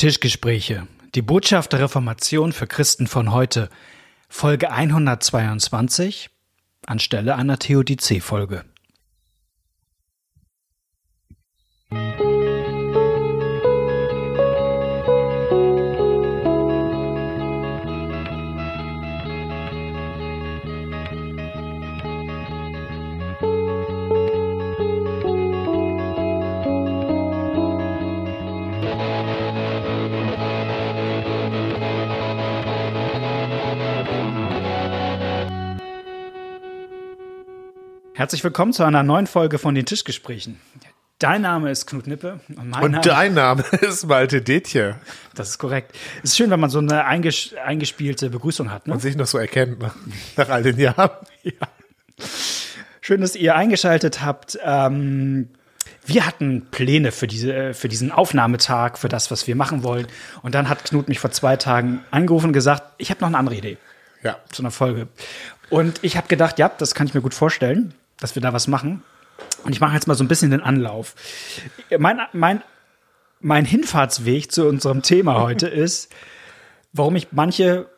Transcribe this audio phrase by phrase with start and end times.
[0.00, 0.86] Tischgespräche.
[1.14, 3.68] Die Botschaft der Reformation für Christen von heute.
[4.30, 6.30] Folge 122
[6.86, 8.64] anstelle einer Theodizee-Folge.
[38.20, 40.60] Herzlich willkommen zu einer neuen Folge von den Tischgesprächen.
[41.18, 44.96] Dein Name ist Knut Nippe und mein und Name dein Name ist Malte Detje.
[45.34, 45.96] Das ist korrekt.
[46.18, 48.86] Es ist schön, wenn man so eine einges eingespielte Begrüßung hat.
[48.86, 48.92] Ne?
[48.92, 49.90] Und sich noch so erkennt ne?
[50.36, 51.12] nach all den Jahren.
[51.42, 51.66] Ja.
[53.00, 54.58] Schön, dass ihr eingeschaltet habt.
[54.62, 55.48] Ähm,
[56.04, 60.06] wir hatten Pläne für, diese, für diesen Aufnahmetag, für das, was wir machen wollen.
[60.42, 63.38] Und dann hat Knut mich vor zwei Tagen angerufen und gesagt, ich habe noch eine
[63.38, 63.78] andere Idee.
[64.22, 64.36] Ja.
[64.52, 65.08] Zu einer Folge.
[65.70, 68.68] Und ich habe gedacht, ja, das kann ich mir gut vorstellen dass wir da was
[68.68, 69.02] machen.
[69.64, 71.14] Und ich mache jetzt mal so ein bisschen den Anlauf.
[71.98, 72.62] Mein, mein,
[73.40, 76.12] mein Hinfahrtsweg zu unserem Thema heute ist,
[76.92, 77.88] warum ich manche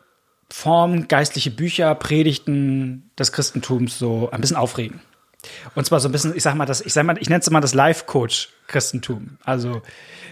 [0.49, 5.01] Formen, geistliche Bücher, Predigten des Christentums so ein bisschen aufregen.
[5.75, 7.49] Und zwar so ein bisschen, ich sag mal, das, ich sag mal, ich nenne es
[7.49, 9.37] mal das Life-Coach-Christentum.
[9.43, 9.81] Also.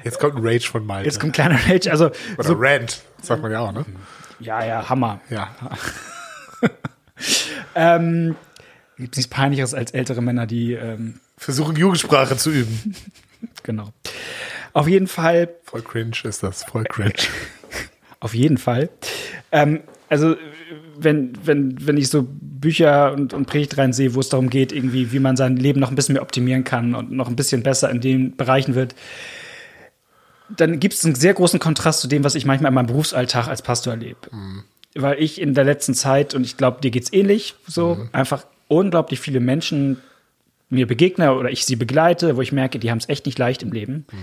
[0.04, 1.06] Jetzt kommt ein Rage von Malte.
[1.06, 2.12] Jetzt kommt ein kleiner Rage, also.
[2.38, 3.86] Oder so, Rant, sagt man ja auch, ne?
[4.40, 5.20] Ja, ja, Hammer.
[5.30, 5.50] Ja.
[7.76, 8.36] ähm,
[9.02, 12.96] Gibt nichts Peinlicheres als ältere Männer, die ähm, versuchen, Jugendsprache zu üben.
[13.64, 13.90] genau.
[14.74, 15.50] Auf jeden Fall.
[15.64, 17.14] Voll cringe ist das, voll cringe.
[18.20, 18.90] Auf jeden Fall.
[19.52, 20.36] Ähm, also,
[20.98, 24.72] wenn, wenn, wenn ich so Bücher und, und Predigt rein sehe, wo es darum geht,
[24.72, 27.64] irgendwie, wie man sein Leben noch ein bisschen mehr optimieren kann und noch ein bisschen
[27.64, 28.94] besser in den Bereichen wird,
[30.56, 33.48] dann gibt es einen sehr großen Kontrast zu dem, was ich manchmal in meinem Berufsalltag
[33.48, 34.20] als Pastor erlebe.
[34.32, 34.64] Mhm.
[34.94, 38.10] Weil ich in der letzten Zeit, und ich glaube, dir geht's ähnlich, so mhm.
[38.12, 39.98] einfach unglaublich viele Menschen
[40.70, 43.62] mir begegne oder ich sie begleite, wo ich merke, die haben es echt nicht leicht
[43.62, 44.06] im Leben.
[44.12, 44.18] Mhm.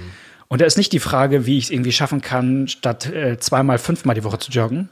[0.48, 3.76] Und da ist nicht die Frage, wie ich es irgendwie schaffen kann, statt äh, zweimal,
[3.76, 4.88] fünfmal die Woche zu joggen,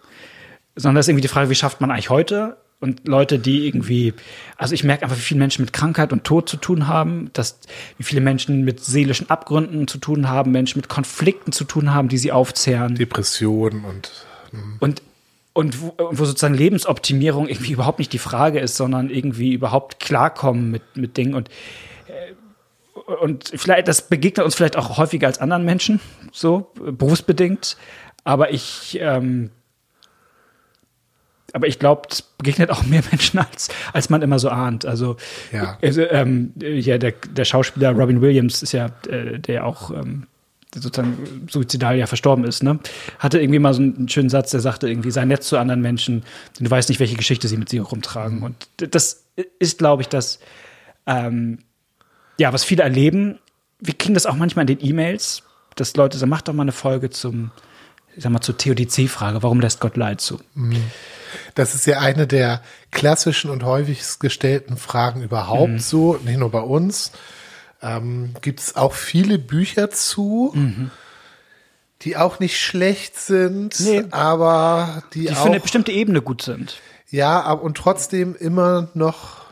[0.75, 2.59] sondern das ist irgendwie die Frage, wie schafft man eigentlich heute?
[2.79, 4.13] Und Leute, die irgendwie,
[4.59, 7.59] also ich merke einfach, wie viele Menschen mit Krankheit und Tod zu tun haben, dass
[7.97, 12.09] wie viele Menschen mit seelischen Abgründen zu tun haben, Menschen mit Konflikten zu tun haben,
[12.09, 12.95] die sie aufzehren.
[12.95, 14.13] Depressionen und.
[14.53, 14.61] Mh.
[14.81, 15.01] Und
[15.57, 20.71] und wo, wo, sozusagen Lebensoptimierung irgendwie überhaupt nicht die Frage ist, sondern irgendwie überhaupt klarkommen
[20.71, 21.49] mit, mit Dingen und
[22.09, 22.35] äh,
[23.23, 26.01] und vielleicht, das begegnet uns vielleicht auch häufiger als anderen Menschen,
[26.33, 27.77] so berufsbedingt.
[28.25, 29.51] Aber ich, ähm,
[31.53, 34.85] aber ich glaube, es begegnet auch mehr Menschen, als, als man immer so ahnt.
[34.85, 35.17] Also,
[35.53, 40.27] ja, also, ähm, ja der, der Schauspieler Robin Williams ist ja, äh, der auch ähm,
[40.81, 42.79] sozusagen suizidal ja verstorben ist, ne?
[43.19, 46.25] Hatte irgendwie mal so einen schönen Satz, der sagte irgendwie, sei nett zu anderen Menschen,
[46.59, 48.43] denn du weißt nicht, welche Geschichte sie mit sich rumtragen.
[48.43, 49.25] Und das
[49.59, 50.39] ist, glaube ich, das,
[51.07, 51.59] ähm,
[52.39, 53.39] ja, was viele erleben.
[53.81, 55.43] Wir kriegen das auch manchmal in den E-Mails,
[55.75, 57.51] dass Leute sagen, mach doch mal eine Folge zum,
[58.17, 60.41] ich sag mal, zur Theodizee-Frage, warum lässt Gott Leid zu?
[60.55, 60.83] Mhm.
[61.55, 65.79] Das ist ja eine der klassischen und häufigst gestellten Fragen überhaupt mhm.
[65.79, 67.13] so, nicht nur bei uns,
[67.83, 70.91] ähm, Gibt es auch viele Bücher zu, mhm.
[72.03, 74.05] die auch nicht schlecht sind, nee.
[74.11, 76.81] aber die, die auch, für eine bestimmte Ebene gut sind.
[77.11, 79.47] Ja, und trotzdem immer noch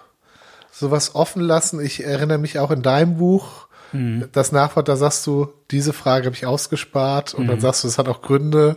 [0.72, 1.80] sowas offen lassen.
[1.80, 4.28] Ich erinnere mich auch in deinem Buch, mhm.
[4.32, 7.48] das Nachwort, da sagst du, diese Frage habe ich ausgespart und mhm.
[7.48, 8.76] dann sagst du, es hat auch Gründe.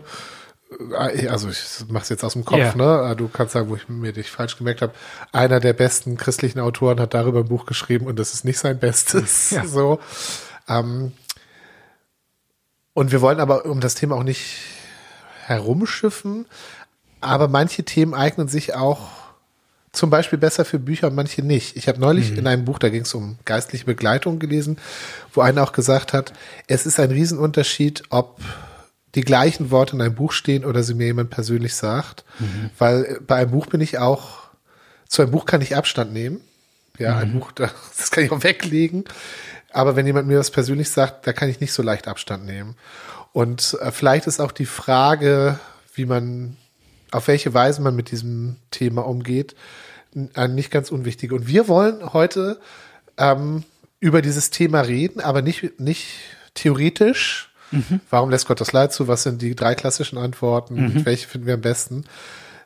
[0.92, 2.76] Äh, also ich mach's jetzt aus dem Kopf, ja.
[2.76, 3.12] ne?
[3.12, 4.94] Äh, du kannst sagen, wo ich mir dich falsch gemerkt habe.
[5.32, 8.80] Einer der besten christlichen Autoren hat darüber ein Buch geschrieben und das ist nicht sein
[8.80, 9.52] Bestes.
[9.58, 9.66] Ja.
[9.66, 10.00] So.
[10.68, 11.14] Ähm,
[12.94, 14.58] und wir wollen aber um das Thema auch nicht
[15.46, 16.46] herumschiffen,
[17.22, 19.08] aber manche Themen eignen sich auch
[19.94, 21.78] zum Beispiel besser für Bücher und manche nicht.
[21.78, 22.40] Ich habe neulich mhm.
[22.40, 24.78] in einem Buch, da ging es um geistliche Begleitung gelesen,
[25.34, 26.34] wo einer auch gesagt hat,
[26.68, 28.40] es ist ein Riesenunterschied, ob
[29.16, 32.24] die gleichen Worte in einem Buch stehen oder sie mir jemand persönlich sagt.
[32.40, 32.70] Mhm.
[32.78, 34.40] Weil bei einem Buch bin ich auch,
[35.08, 36.42] zu einem Buch kann ich Abstand nehmen.
[36.98, 37.22] Ja, mhm.
[37.22, 37.52] ein Buch,
[37.98, 39.06] das kann ich auch weglegen.
[39.72, 42.76] Aber wenn jemand mir das persönlich sagt, da kann ich nicht so leicht Abstand nehmen.
[43.34, 45.60] Und äh, vielleicht ist auch die Frage,
[45.94, 46.58] wie man,
[47.12, 49.56] auf welche Weise man mit diesem Thema umgeht,
[50.34, 51.36] eine nicht ganz unwichtige.
[51.36, 52.60] Und wir wollen heute
[53.18, 53.64] ähm,
[54.00, 56.08] über dieses Thema reden, aber nicht, nicht
[56.54, 58.02] theoretisch, Mhm.
[58.10, 59.08] Warum lässt Gott das Leid zu?
[59.08, 60.76] Was sind die drei klassischen Antworten?
[60.76, 61.06] Mhm.
[61.06, 62.06] Welche finden wir am besten?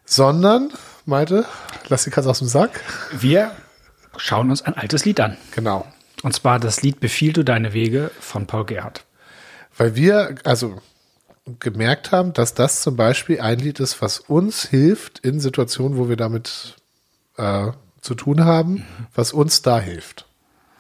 [0.06, 0.72] Sondern,
[1.06, 1.46] Malte,
[1.90, 2.82] lass die Katze aus dem Sack.
[3.12, 3.52] Wir
[4.18, 5.38] schauen uns ein altes Lied an.
[5.52, 5.86] Genau.
[6.24, 9.06] Und zwar das Lied Befiehl du deine Wege von Paul Gerhardt.
[9.78, 10.82] Weil wir, also
[11.60, 16.08] gemerkt haben, dass das zum Beispiel ein Lied ist, was uns hilft in Situationen, wo
[16.08, 16.76] wir damit
[17.38, 17.72] äh,
[18.02, 20.28] zu tun haben, was uns da hilft.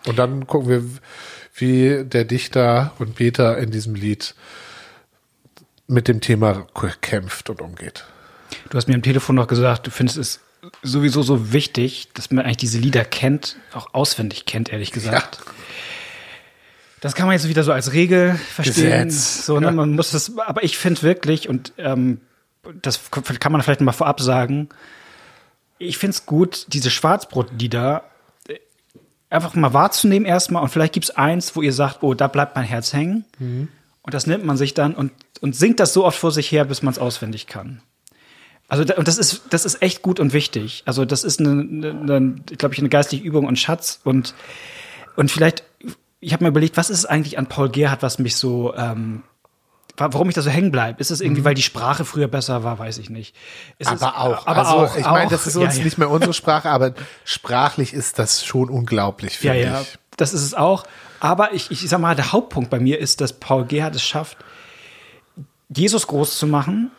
[0.07, 0.83] Und dann gucken wir,
[1.53, 4.35] wie der Dichter und Peter in diesem Lied
[5.87, 6.67] mit dem Thema
[7.01, 8.05] kämpft und umgeht.
[8.69, 10.39] Du hast mir am Telefon noch gesagt, du findest es
[10.83, 15.39] sowieso so wichtig, dass man eigentlich diese Lieder kennt, auch auswendig kennt, ehrlich gesagt.
[15.45, 15.51] Ja.
[17.01, 19.07] Das kann man jetzt wieder so als Regel verstehen.
[19.07, 19.45] Gesetz.
[19.45, 19.71] So, ne, ja.
[19.71, 22.21] man muss das, aber ich finde wirklich, und ähm,
[22.81, 24.69] das kann man vielleicht mal vorab sagen,
[25.79, 28.03] ich finde es gut, diese Schwarzbrotlieder
[29.31, 32.55] einfach mal wahrzunehmen erstmal und vielleicht gibt es eins, wo ihr sagt, oh, da bleibt
[32.55, 33.25] mein Herz hängen.
[33.39, 33.69] Mhm.
[34.03, 35.11] Und das nimmt man sich dann und,
[35.41, 37.81] und singt das so oft vor sich her, bis man es auswendig kann.
[38.67, 40.83] Also und das ist das ist echt gut und wichtig.
[40.85, 44.33] Also das ist eine, eine, eine glaube ich eine geistliche Übung und Schatz und
[45.15, 45.63] und vielleicht
[46.21, 49.23] ich habe mir überlegt, was ist es eigentlich an Paul Gerhardt, was mich so ähm,
[49.97, 50.99] warum ich da so hängen bleibe.
[50.99, 51.45] Ist es irgendwie, mhm.
[51.45, 53.35] weil die Sprache früher besser war, weiß ich nicht.
[53.77, 54.47] Ist aber es, auch.
[54.47, 54.95] Aber also, auch.
[54.97, 55.85] Ich meine, das ist uns ja, ja.
[55.85, 56.93] nicht mehr unsere Sprache, aber
[57.23, 59.81] sprachlich ist das schon unglaublich, finde ja, ja.
[59.81, 59.97] ich.
[60.17, 60.85] Das ist es auch.
[61.19, 64.37] Aber ich, ich sag mal, der Hauptpunkt bei mir ist, dass Paul Gerhardt es schafft,
[65.69, 66.91] Jesus groß zu machen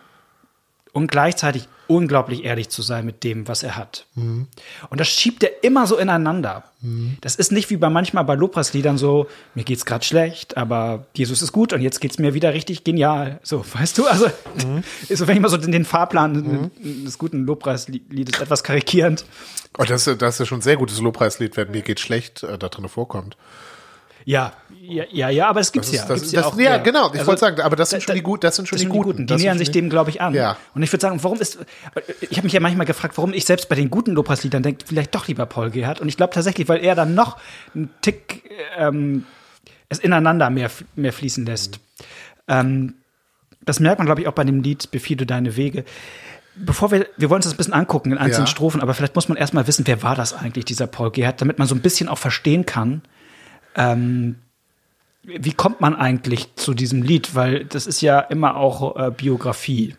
[0.92, 4.06] und gleichzeitig unglaublich ehrlich zu sein mit dem, was er hat.
[4.14, 4.46] Mhm.
[4.88, 6.64] Und das schiebt er immer so ineinander.
[6.80, 7.18] Mhm.
[7.20, 11.42] Das ist nicht wie bei manchmal bei Lobpreisliedern so, mir geht's gerade schlecht, aber Jesus
[11.42, 13.40] ist gut und jetzt geht's mir wieder richtig genial.
[13.42, 14.26] So, weißt du, also
[14.66, 14.82] mhm.
[15.08, 19.24] ist so, wenn ich mal so den Fahrplan des guten Lobpreisliedes etwas karikierend.
[19.78, 22.68] Oh, das, das ist schon ein sehr gutes Lobpreislied, wenn mir geht schlecht äh, da
[22.68, 23.36] drin vorkommt.
[24.24, 24.52] Ja,
[24.84, 26.08] ja, ja, ja, aber es gibt's das ist, ja.
[26.08, 27.06] Das, gibt's das, ja, auch, ja, genau.
[27.12, 29.02] Ich also, wollte sagen, aber das sind schon die gut, das sind schon die, guten.
[29.02, 29.26] guten.
[29.26, 30.34] Die nähern sich dem, glaube ich, an.
[30.34, 30.56] Ja.
[30.74, 31.58] Und ich würde sagen, warum ist?
[32.20, 35.14] Ich habe mich ja manchmal gefragt, warum ich selbst bei den guten Lobpreisliedern denke, vielleicht
[35.14, 36.00] doch lieber Paul Gerhardt.
[36.00, 37.36] Und ich glaube tatsächlich, weil er dann noch
[37.74, 39.24] einen Tick ähm,
[39.88, 41.78] es ineinander mehr mehr fließen lässt.
[41.78, 41.78] Mhm.
[42.48, 42.94] Ähm,
[43.64, 45.84] das merkt man, glaube ich, auch bei dem Lied "Befiehl du deine Wege."
[46.54, 48.50] Bevor wir, wir wollen uns das ein bisschen angucken in einzelnen ja.
[48.50, 51.58] Strophen, aber vielleicht muss man erstmal wissen, wer war das eigentlich, dieser Paul Gerhardt, damit
[51.58, 53.00] man so ein bisschen auch verstehen kann,
[53.76, 54.36] ähm,
[55.22, 57.34] wie kommt man eigentlich zu diesem Lied?
[57.34, 59.94] Weil das ist ja immer auch äh, Biografie.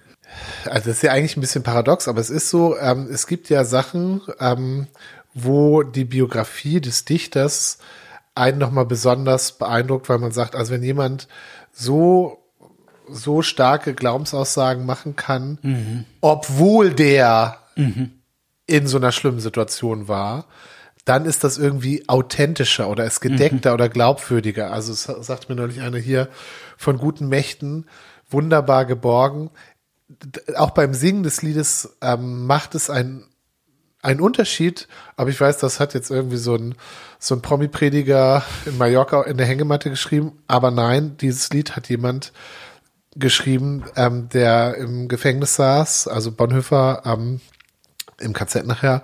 [0.65, 3.49] Also das ist ja eigentlich ein bisschen paradox, aber es ist so, ähm, es gibt
[3.49, 4.87] ja Sachen, ähm,
[5.33, 7.77] wo die Biografie des Dichters
[8.35, 11.27] einen nochmal besonders beeindruckt, weil man sagt, also wenn jemand
[11.71, 12.39] so
[13.09, 16.05] so starke Glaubensaussagen machen kann, mhm.
[16.21, 18.11] obwohl der mhm.
[18.65, 20.45] in so einer schlimmen Situation war,
[21.05, 23.73] dann ist das irgendwie authentischer oder ist gedeckter mhm.
[23.73, 24.71] oder glaubwürdiger.
[24.71, 26.29] Also es sagt mir neulich einer hier
[26.77, 27.87] von guten Mächten,
[28.29, 29.49] wunderbar geborgen.
[30.55, 33.25] Auch beim Singen des Liedes ähm, macht es einen
[34.03, 36.75] einen Unterschied, aber ich weiß, das hat jetzt irgendwie so ein,
[37.19, 42.33] so ein Promi-Prediger in Mallorca in der Hängematte geschrieben, aber nein, dieses Lied hat jemand
[43.15, 47.39] geschrieben, ähm, der im Gefängnis saß, also Bonhoeffer ähm,
[48.19, 49.03] im KZ nachher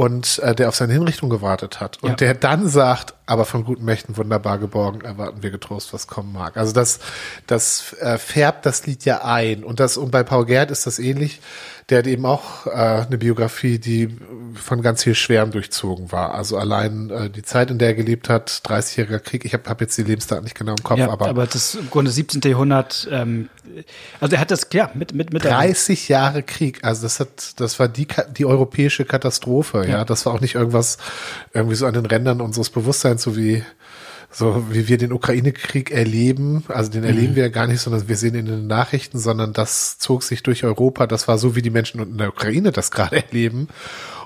[0.00, 2.14] und äh, der auf seine Hinrichtung gewartet hat und ja.
[2.16, 6.56] der dann sagt, aber von guten Mächten wunderbar geborgen, erwarten wir getrost, was kommen mag.
[6.56, 6.98] Also das,
[7.46, 10.98] das äh, färbt das Lied ja ein und das und bei Paul Gerd ist das
[10.98, 11.40] ähnlich.
[11.90, 14.16] Der hat eben auch äh, eine Biografie, die
[14.54, 16.34] von ganz viel Schweren durchzogen war.
[16.34, 19.44] Also allein äh, die Zeit, in der er gelebt hat, 30-jähriger Krieg.
[19.44, 21.90] Ich habe hab jetzt die Lebensdaten nicht genau im Kopf, ja, aber aber das im
[21.90, 22.40] Grunde 17.
[22.42, 23.08] Jahrhundert.
[23.10, 23.48] Ähm,
[24.20, 26.84] also er hat das ja mit mit mit 30 Jahre Krieg.
[26.84, 28.06] Also das hat das war die
[28.36, 29.84] die europäische Katastrophe.
[29.84, 30.04] Ja, ja.
[30.04, 30.98] das war auch nicht irgendwas
[31.52, 33.62] irgendwie so an den Rändern unseres Bewusstseins, so wie
[34.32, 37.36] so wie wir den Ukraine-Krieg erleben, also den erleben mhm.
[37.36, 40.44] wir ja gar nicht, sondern wir sehen ihn in den Nachrichten, sondern das zog sich
[40.44, 41.08] durch Europa.
[41.08, 43.68] Das war so, wie die Menschen in der Ukraine das gerade erleben.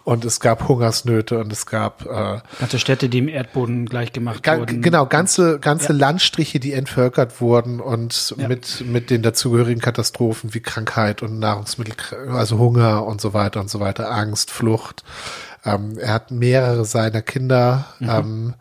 [0.04, 4.42] Und es gab Hungersnöte und es gab äh, ganze Städte, die im Erdboden gleich gemacht
[4.42, 4.82] ga, wurden.
[4.82, 5.98] Genau, ganze ganze ja.
[5.98, 8.46] Landstriche, die entvölkert wurden und ja.
[8.46, 13.70] mit mit den dazugehörigen Katastrophen wie Krankheit und Nahrungsmittel, also Hunger und so weiter und
[13.70, 15.04] so weiter, Angst, Flucht.
[15.64, 18.10] Ähm, er hat mehrere seiner Kinder mhm.
[18.10, 18.54] ähm,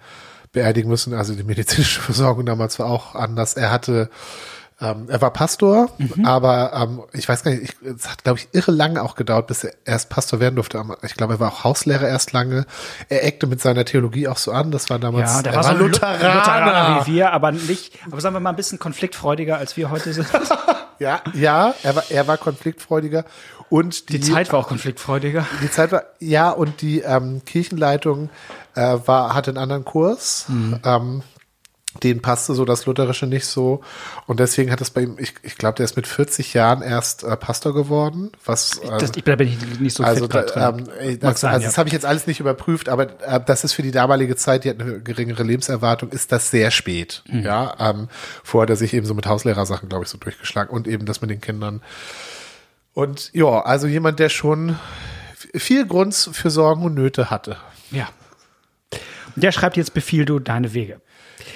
[0.53, 1.13] beerdigen müssen.
[1.13, 3.55] Also die medizinische Versorgung damals war auch anders.
[3.55, 4.09] Er hatte
[4.81, 6.25] ähm, er war Pastor, mhm.
[6.25, 9.47] aber ähm, ich weiß gar nicht, ich, es hat, glaube ich, irre lange auch gedauert,
[9.47, 10.83] bis er erst Pastor werden durfte.
[11.03, 12.65] Ich glaube, er war auch Hauslehrer erst lange.
[13.07, 14.71] Er eckte mit seiner Theologie auch so an.
[14.71, 16.35] Das war damals ja, der war, war so Lutheraner.
[16.35, 20.11] Lutheraner wie wir, aber nicht, aber sagen wir mal ein bisschen konfliktfreudiger, als wir heute
[20.11, 20.27] sind.
[21.03, 23.25] ja, ja, er war, er war konfliktfreudiger
[23.69, 25.45] und die, die Zeit war auch konfliktfreudiger.
[25.61, 28.29] Die Zeit war, ja, und die ähm, Kirchenleitung
[28.75, 30.45] äh, war, hatte einen anderen Kurs.
[30.47, 30.79] Mhm.
[30.85, 31.23] Ähm,
[32.01, 33.81] denen passte so das Lutherische nicht so.
[34.25, 37.23] Und deswegen hat es bei ihm, ich, ich glaube, der ist mit 40 Jahren erst
[37.23, 38.31] äh, Pastor geworden.
[38.45, 40.87] Was, äh, das, ich, da bin ich nicht so also, fit da, ähm,
[41.19, 41.69] das, sein, also ja.
[41.69, 44.63] das habe ich jetzt alles nicht überprüft, aber äh, das ist für die damalige Zeit,
[44.63, 47.23] die hat eine geringere Lebenserwartung, ist das sehr spät.
[47.27, 47.43] Mhm.
[47.43, 48.07] Ja, ähm,
[48.43, 51.21] vorher hat er sich eben so mit Hauslehrersachen, glaube ich, so durchgeschlagen und eben das
[51.21, 51.81] mit den Kindern.
[52.93, 54.77] Und ja, also jemand, der schon
[55.55, 57.57] viel Grund für Sorgen und Nöte hatte.
[57.91, 58.09] Ja.
[59.35, 61.01] Der schreibt jetzt Befiehl du deine Wege.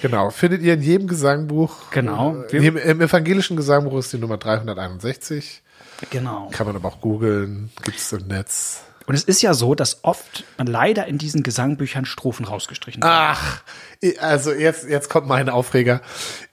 [0.01, 1.92] Genau, findet ihr in jedem Gesangbuch.
[1.92, 2.44] Genau.
[2.51, 5.63] Äh, Im, Im, evangelischen Gesangbuch ist die Nummer 361.
[6.10, 6.50] Genau.
[6.51, 8.84] Kann man aber auch googeln, gibt es im Netz.
[9.08, 13.10] Und es ist ja so, dass oft man leider in diesen Gesangbüchern Strophen rausgestrichen hat.
[13.10, 13.63] Ach,
[14.20, 16.01] also jetzt, jetzt kommt mein Aufreger.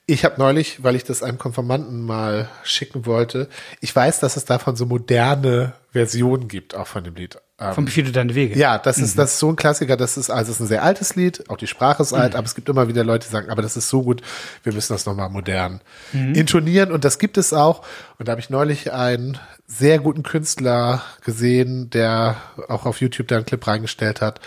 [0.07, 3.49] Ich habe neulich, weil ich das einem Konformanten mal schicken wollte,
[3.81, 7.39] ich weiß, dass es davon so moderne Versionen gibt, auch von dem Lied.
[7.57, 8.59] Ähm, Von Befehle deine Wege.
[8.59, 9.19] Ja, das ist, mhm.
[9.19, 9.97] das ist so ein Klassiker.
[9.97, 11.49] Das ist, also es ist ein sehr altes Lied.
[11.49, 12.39] Auch die Sprache ist alt, mhm.
[12.39, 14.23] aber es gibt immer wieder Leute, die sagen, aber das ist so gut,
[14.65, 15.81] wir müssen das nochmal modern
[16.13, 16.35] mhm.
[16.35, 16.91] intonieren.
[16.91, 17.87] Und das gibt es auch.
[18.19, 22.37] Und da habe ich neulich einen sehr guten Künstler gesehen, der
[22.69, 24.41] auch auf YouTube da einen Clip reingestellt hat.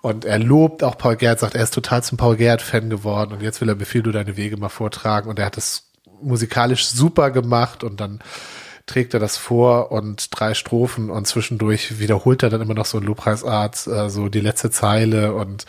[0.00, 3.42] Und er lobt auch Paul Gerd, sagt, er ist total zum Paul Gerd-Fan geworden und
[3.42, 5.28] jetzt will er Befehl du deine Wege mal vortragen.
[5.28, 5.84] Und er hat das
[6.20, 8.20] musikalisch super gemacht und dann
[8.86, 12.98] trägt er das vor und drei Strophen und zwischendurch wiederholt er dann immer noch so
[12.98, 15.66] in Lobpreisart äh, so die letzte Zeile und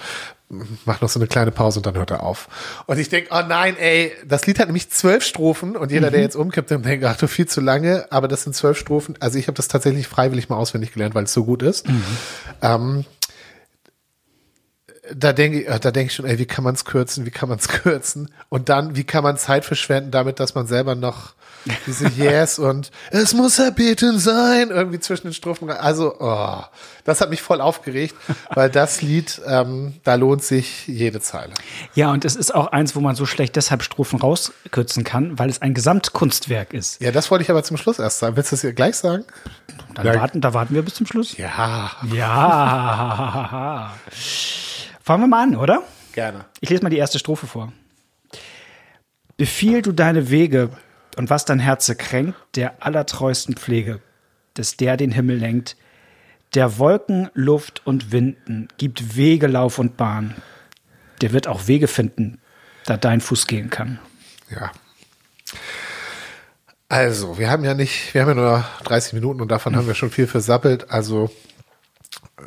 [0.86, 2.48] macht noch so eine kleine Pause und dann hört er auf.
[2.88, 6.14] Und ich denke, oh nein, ey, das Lied hat nämlich zwölf Strophen und jeder, mhm.
[6.14, 9.16] der jetzt umkippt, dann denkt, ach du viel zu lange, aber das sind zwölf Strophen.
[9.20, 11.88] Also ich habe das tatsächlich freiwillig mal auswendig gelernt, weil es so gut ist.
[11.88, 12.04] Mhm.
[12.62, 13.06] Ähm,
[15.16, 17.50] da denke ich, da denke ich schon, ey, wie kann man es kürzen, wie kann
[17.50, 18.30] man es kürzen?
[18.50, 21.34] Und dann, wie kann man Zeit verschwenden damit, dass man selber noch
[21.86, 25.70] diese Yes und es muss erbeten sein, irgendwie zwischen den Strophen.
[25.70, 26.64] Also, oh,
[27.04, 28.16] das hat mich voll aufgeregt,
[28.54, 31.54] weil das Lied, ähm, da lohnt sich jede Zeile.
[31.96, 35.50] Ja, und es ist auch eins, wo man so schlecht deshalb Strophen rauskürzen kann, weil
[35.50, 37.02] es ein Gesamtkunstwerk ist.
[37.02, 38.36] Ja, das wollte ich aber zum Schluss erst sagen.
[38.36, 39.26] Willst du das gleich sagen?
[39.96, 40.16] Dann ja.
[40.16, 41.38] warten, da warten wir bis zum Schluss.
[41.38, 41.92] Ja.
[42.14, 43.94] Ja.
[45.10, 45.82] Fangen wir mal an, oder?
[46.14, 46.46] Gerne.
[46.62, 47.74] Ich lese mal die erste Strophe vor.
[49.38, 50.70] Befiehl du deine Wege
[51.18, 54.02] und was dein Herze kränkt, der allertreuesten Pflege,
[54.56, 55.78] des der den Himmel lenkt,
[56.54, 60.36] der Wolken, Luft und Winden gibt Wege, Lauf und Bahn.
[61.22, 62.40] Der wird auch Wege finden,
[62.86, 63.98] da dein Fuß gehen kann.
[64.52, 64.72] Ja.
[66.88, 69.96] Also, wir haben ja nicht, wir haben ja nur 30 Minuten und davon haben wir
[69.96, 70.92] schon viel versappelt.
[70.92, 71.32] Also,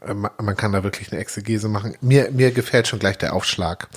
[0.07, 1.97] man kann da wirklich eine Exegese machen.
[2.01, 3.89] Mir, mir gefällt schon gleich der Aufschlag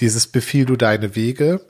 [0.00, 1.60] dieses Befiehl du deine Wege,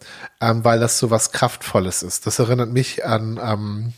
[0.41, 2.27] ähm, weil das so was Kraftvolles ist.
[2.27, 3.93] Das erinnert mich an ähm,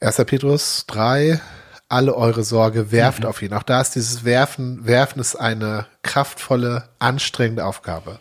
[0.00, 0.16] 1.
[0.26, 1.40] Petrus 3,
[1.88, 3.26] alle eure Sorge werft mhm.
[3.26, 3.52] auf ihn.
[3.52, 8.18] Auch da ist dieses Werfen, Werfen ist eine kraftvolle, anstrengende Aufgabe.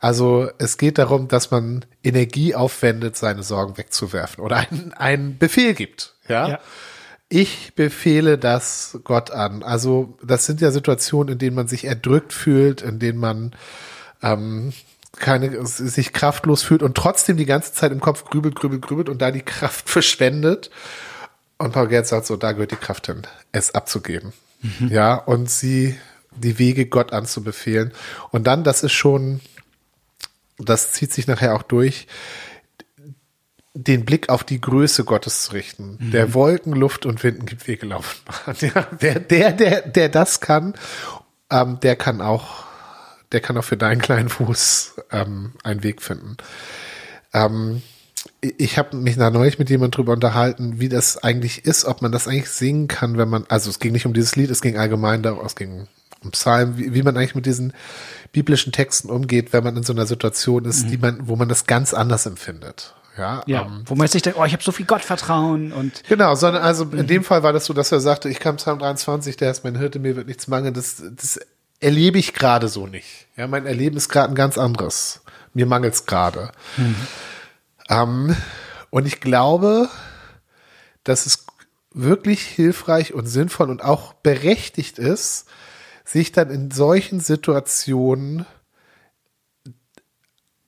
[0.00, 5.74] Also es geht darum, dass man Energie aufwendet, seine Sorgen wegzuwerfen oder einen, einen Befehl
[5.74, 6.14] gibt.
[6.28, 6.48] Ja?
[6.48, 6.58] ja.
[7.28, 9.62] Ich befehle das Gott an.
[9.62, 13.52] Also das sind ja Situationen, in denen man sich erdrückt fühlt, in denen man
[14.22, 14.72] ähm,
[15.16, 19.20] keine, sich kraftlos fühlt und trotzdem die ganze Zeit im Kopf grübelt, grübelt, grübelt und
[19.22, 20.70] da die Kraft verschwendet.
[21.58, 24.32] Und Paul Gerd sagt so, da gehört die Kraft hin, es abzugeben.
[24.62, 24.88] Mhm.
[24.88, 25.98] Ja, und sie,
[26.30, 27.92] die Wege Gott anzubefehlen.
[28.30, 29.40] Und dann, das ist schon,
[30.58, 32.06] das zieht sich nachher auch durch,
[33.76, 35.98] den Blick auf die Größe Gottes zu richten.
[36.00, 36.10] Mhm.
[36.10, 38.20] Der Wolken, Luft und Winden gibt Wege laufen.
[38.60, 40.74] Ja, der, der, der, der das kann,
[41.50, 42.66] ähm, der kann auch
[43.32, 46.36] der kann auch für deinen kleinen Fuß ähm, einen Weg finden.
[47.32, 47.82] Ähm,
[48.40, 52.12] ich habe mich da neulich mit jemand drüber unterhalten, wie das eigentlich ist, ob man
[52.12, 54.78] das eigentlich singen kann, wenn man, also es ging nicht um dieses Lied, es ging
[54.78, 55.88] allgemein darum, es ging
[56.22, 57.72] um Psalm, wie, wie man eigentlich mit diesen
[58.32, 60.90] biblischen Texten umgeht, wenn man in so einer Situation ist, mhm.
[60.90, 62.94] die man, wo man das ganz anders empfindet.
[63.16, 66.04] Ja, ja ähm, wo man jetzt nicht denkt, oh, ich habe so viel Gottvertrauen und.
[66.08, 67.06] Genau, sondern also in mhm.
[67.06, 69.76] dem Fall war das so, dass er sagte, ich kam Psalm 23, der ist mein
[69.76, 70.74] Hirte, mir wird nichts mangeln.
[70.74, 71.40] Das, das
[71.80, 73.26] erlebe ich gerade so nicht.
[73.36, 75.22] Ja, mein Erleben ist gerade ein ganz anderes.
[75.54, 76.52] Mir mangelt es gerade.
[76.76, 76.96] Mhm.
[77.88, 78.36] Ähm,
[78.90, 79.88] und ich glaube,
[81.04, 81.46] dass es
[81.92, 85.46] wirklich hilfreich und sinnvoll und auch berechtigt ist,
[86.04, 88.46] sich dann in solchen Situationen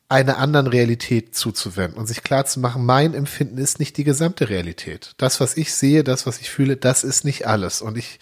[0.09, 4.49] einer anderen Realität zuzuwenden und sich klar zu machen, mein Empfinden ist nicht die gesamte
[4.49, 5.15] Realität.
[5.19, 7.83] Das, was ich sehe, das, was ich fühle, das ist nicht alles.
[7.83, 8.19] Und ich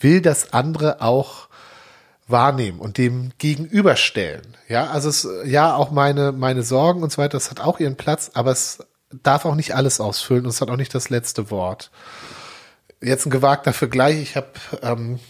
[0.00, 1.48] will das andere auch
[2.26, 4.56] wahrnehmen und dem gegenüberstellen.
[4.68, 7.96] Ja, also es, ja, auch meine, meine Sorgen und so weiter, das hat auch ihren
[7.96, 8.78] Platz, aber es
[9.22, 11.90] darf auch nicht alles ausfüllen und es hat auch nicht das letzte Wort.
[13.00, 14.20] Jetzt ein gewagter Vergleich.
[14.20, 14.48] Ich habe,
[14.82, 15.20] ähm,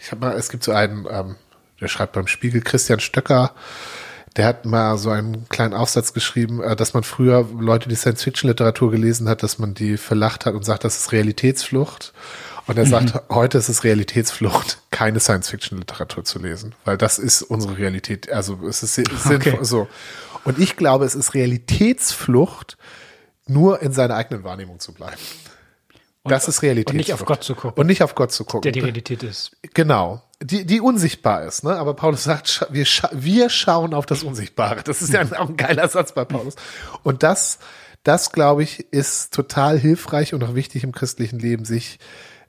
[0.00, 1.36] ich habe mal, es gibt so einen, ähm,
[1.80, 3.52] der schreibt beim Spiegel, Christian Stöcker,
[4.36, 8.90] der hat mal so einen kleinen Aufsatz geschrieben, äh, dass man früher Leute, die Science-Fiction-Literatur
[8.90, 12.12] gelesen hat, dass man die verlacht hat und sagt, das ist Realitätsflucht.
[12.66, 12.90] Und er mhm.
[12.90, 18.30] sagt, heute ist es Realitätsflucht, keine Science-Fiction-Literatur zu lesen, weil das ist unsere Realität.
[18.30, 19.58] Also es ist sinnvoll okay.
[19.62, 19.88] so.
[20.44, 22.76] Und ich glaube, es ist Realitätsflucht,
[23.46, 25.20] nur in seiner eigenen Wahrnehmung zu bleiben.
[26.26, 26.90] Und, das ist Realität.
[26.90, 27.80] Und nicht auf Gott zu gucken.
[27.80, 28.62] Und nicht auf Gott zu gucken.
[28.62, 29.52] Der die Realität ist.
[29.74, 30.22] Genau.
[30.42, 31.76] Die, die unsichtbar ist, ne?
[31.76, 34.82] Aber Paulus sagt, wir, scha wir schauen auf das Unsichtbare.
[34.82, 36.56] Das ist ja auch ein geiler Satz bei Paulus.
[37.02, 37.58] Und das,
[38.04, 41.98] das glaube ich, ist total hilfreich und auch wichtig im christlichen Leben, sich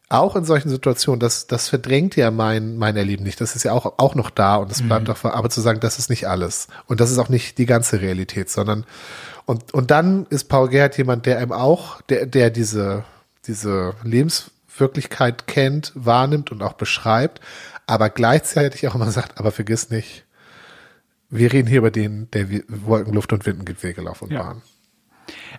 [0.09, 3.41] auch in solchen Situationen, das, das verdrängt ja mein, mein Erleben nicht.
[3.41, 5.13] Das ist ja auch, auch noch da und es bleibt mhm.
[5.13, 6.67] auch, aber zu sagen, das ist nicht alles.
[6.85, 8.85] Und das ist auch nicht die ganze Realität, sondern,
[9.45, 13.03] und, und dann ist Paul Gerhardt jemand, der einem auch, der, der diese,
[13.47, 17.41] diese Lebenswirklichkeit kennt, wahrnimmt und auch beschreibt,
[17.85, 20.25] aber gleichzeitig auch immer sagt, aber vergiss nicht,
[21.29, 24.43] wir reden hier über den, der Wolken, Luft und Winden gibt, Wege, Lauf und ja.
[24.43, 24.61] Bahn.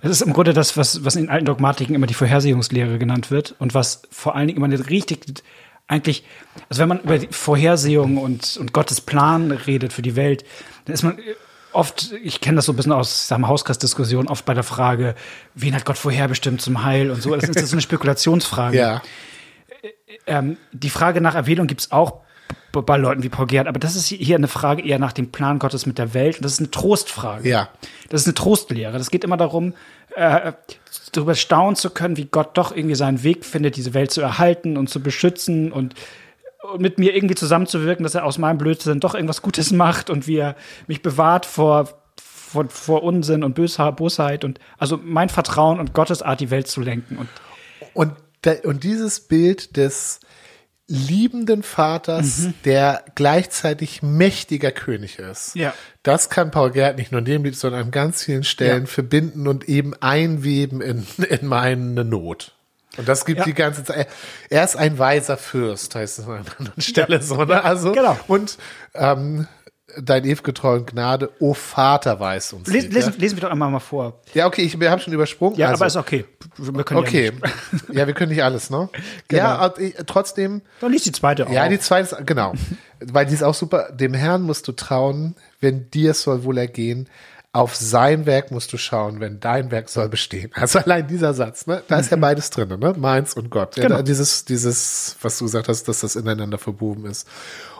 [0.00, 3.54] Es ist im Grunde das, was, was in alten Dogmatiken immer die Vorhersehungslehre genannt wird
[3.58, 5.42] und was vor allen Dingen immer nicht richtig,
[5.88, 6.24] eigentlich,
[6.68, 10.44] also wenn man über die Vorhersehung und, und Gottes Plan redet für die Welt,
[10.84, 11.18] dann ist man
[11.78, 15.14] oft, ich kenne das so ein bisschen aus Hauskreisdiskussionen, oft bei der Frage,
[15.54, 17.34] wen hat Gott vorherbestimmt zum Heil und so.
[17.34, 18.76] Das ist, das eine Spekulationsfrage.
[18.76, 19.02] ja.
[20.26, 22.20] Ähm, die Frage nach Erwählung gibt es auch
[22.72, 23.68] bei Leuten wie Paul Gerhardt.
[23.68, 26.36] Aber das ist hier eine Frage eher nach dem Plan Gottes mit der Welt.
[26.36, 27.48] Und das ist eine Trostfrage.
[27.48, 27.68] Ja.
[28.10, 28.98] Das ist eine Trostlehre.
[28.98, 29.74] Das geht immer darum,
[30.14, 30.52] äh,
[31.12, 34.76] darüber staunen zu können, wie Gott doch irgendwie seinen Weg findet, diese Welt zu erhalten
[34.76, 35.94] und zu beschützen und
[36.78, 40.36] mit mir irgendwie zusammenzuwirken, dass er aus meinem Blödsinn doch irgendwas Gutes macht und wie
[40.36, 40.56] er
[40.86, 46.40] mich bewahrt vor, vor, vor Unsinn und Bosheit und also mein Vertrauen und Gottes Art,
[46.40, 47.18] die Welt zu lenken.
[47.18, 47.28] Und,
[47.94, 50.20] und, und dieses Bild des
[50.88, 52.54] liebenden Vaters, mhm.
[52.64, 55.54] der gleichzeitig mächtiger König ist.
[55.54, 55.74] Ja.
[56.02, 58.86] Das kann Paul Gerd nicht nur in dem Lied, sondern an ganz vielen Stellen ja.
[58.86, 62.57] verbinden und eben einweben in, in meine Not.
[62.98, 63.44] Und das gibt ja.
[63.44, 64.08] die ganze Zeit.
[64.50, 67.22] Er ist ein weiser Fürst, heißt es an einer anderen Stelle ja.
[67.22, 67.64] so, ne?
[67.64, 68.18] Also, genau.
[68.26, 68.58] und
[68.94, 69.46] ähm,
[69.96, 72.68] dein ewgetreuen Gnade, o Vater, weiß uns.
[72.68, 73.18] Les, lesen, ja?
[73.18, 74.20] lesen wir doch einmal mal vor.
[74.34, 75.58] Ja, okay, ich, wir haben schon übersprungen.
[75.58, 76.24] Ja, also, aber ist okay.
[76.56, 77.32] Wir können okay.
[77.32, 77.50] Ja,
[78.00, 78.88] ja, wir können nicht alles, ne?
[79.28, 79.42] Genau.
[79.42, 79.68] Ja,
[80.06, 80.62] trotzdem.
[80.80, 81.50] Dann liest die zweite auch.
[81.50, 82.52] Ja, die zweite, ist, genau.
[83.00, 83.90] Weil die ist auch super.
[83.92, 87.08] Dem Herrn musst du trauen, wenn dir es soll wohl ergehen.
[87.52, 90.50] Auf sein Werk musst du schauen, wenn dein Werk soll bestehen.
[90.54, 91.82] Also allein dieser Satz, ne?
[91.88, 92.20] Da ist ja mhm.
[92.22, 92.94] beides drin, ne?
[92.96, 93.76] Meins und Gott.
[93.76, 93.96] Genau.
[93.96, 97.26] Ja, dieses, dieses, was du gesagt hast, dass das ineinander verbuben ist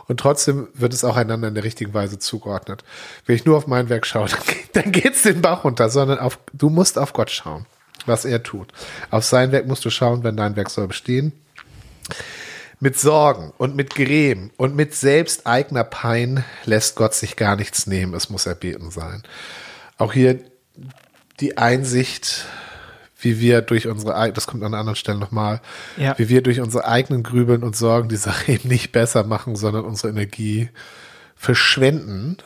[0.09, 2.83] und trotzdem wird es auch einander in der richtigen Weise zugeordnet.
[3.27, 4.27] Wenn ich nur auf mein Werk schaue,
[4.73, 7.67] dann geht's den Bach runter, sondern auf, du musst auf Gott schauen,
[8.07, 8.73] was er tut.
[9.11, 11.31] Auf sein Werk musst du schauen, wenn dein Werk soll bestehen.
[12.79, 17.87] Mit Sorgen und mit Grämen und mit selbst eigener Pein lässt Gott sich gar nichts
[17.87, 19.23] nehmen, es muss erbeten sein.
[19.97, 20.39] Auch hier
[21.41, 22.45] die Einsicht,
[23.19, 25.61] wie wir durch unsere, das kommt an einer anderen Stelle nochmal,
[25.97, 26.17] ja.
[26.17, 29.83] wie wir durch unsere eigenen Grübeln und Sorgen die Sache eben nicht besser machen, sondern
[29.83, 30.69] unsere Energie
[31.35, 32.37] verschwenden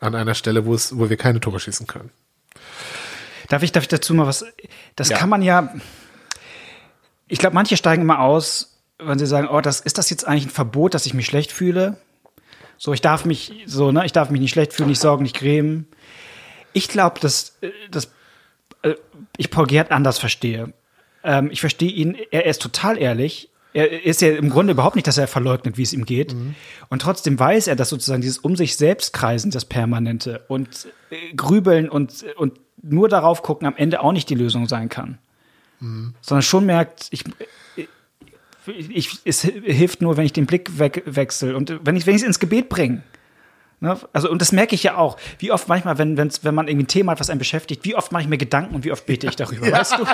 [0.00, 2.10] an einer Stelle, wo es, wo wir keine Tore schießen können.
[3.48, 4.44] Darf ich, darf ich dazu mal was?
[4.96, 5.16] Das ja.
[5.16, 5.72] kann man ja.
[7.28, 10.46] Ich glaube, manche steigen immer aus, wenn sie sagen, oh, das ist das jetzt eigentlich
[10.46, 11.98] ein Verbot, dass ich mich schlecht fühle.
[12.78, 15.36] So, ich darf mich, so, ne, ich darf mich nicht schlecht fühlen, nicht sorgen, nicht
[15.36, 15.86] grämen.
[16.72, 17.58] Ich glaube, dass
[17.90, 18.10] das
[18.82, 18.94] äh,
[19.36, 20.72] ich Paul Gerd anders verstehe.
[21.22, 23.50] Ähm, ich verstehe ihn, er, er, ist total ehrlich.
[23.72, 26.32] Er ist ja im Grunde überhaupt nicht, dass er verleugnet, wie es ihm geht.
[26.32, 26.54] Mhm.
[26.88, 31.34] Und trotzdem weiß er, dass sozusagen dieses um sich selbst kreisen, das Permanente und äh,
[31.34, 35.18] grübeln und, und nur darauf gucken, am Ende auch nicht die Lösung sein kann.
[35.80, 36.14] Mhm.
[36.20, 37.24] Sondern schon merkt, ich,
[38.66, 42.68] ich, es hilft nur, wenn ich den Blick wegwechsel und wenn ich, es ins Gebet
[42.68, 43.02] bringe.
[43.78, 43.94] Ne?
[44.14, 45.18] Also, und das merke ich ja auch.
[45.38, 47.94] Wie oft manchmal, wenn, wenn's, wenn man irgendwie ein Thema hat, was einen beschäftigt, wie
[47.94, 50.06] oft mache ich mir Gedanken und wie oft bete ich darüber, ja, weißt du?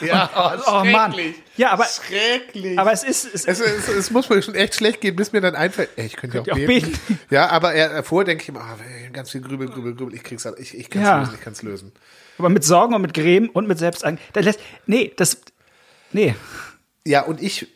[0.06, 1.14] Ja, und, oh, oh Mann.
[1.58, 1.84] Ja, aber.
[1.84, 2.78] Schrecklich.
[2.78, 3.26] Aber es ist.
[3.26, 6.06] Es, es, es, es, muss mir schon echt schlecht gehen, bis mir dann einfällt, ey,
[6.06, 6.92] ich könnte ja auch, auch beten.
[6.92, 7.20] beten.
[7.28, 10.48] Ja, aber er, vorher denke ich immer, oh, ganz viel Grübel, Grübel, Grübel, ich krieg's,
[10.58, 11.18] ich, ich kann's ja.
[11.18, 11.92] lösen, ich kann's lösen.
[12.38, 15.36] Aber mit Sorgen und mit Grämen und mit Selbstang, das lässt, nee, das,
[16.12, 16.34] nee.
[17.04, 17.68] Ja, und ich,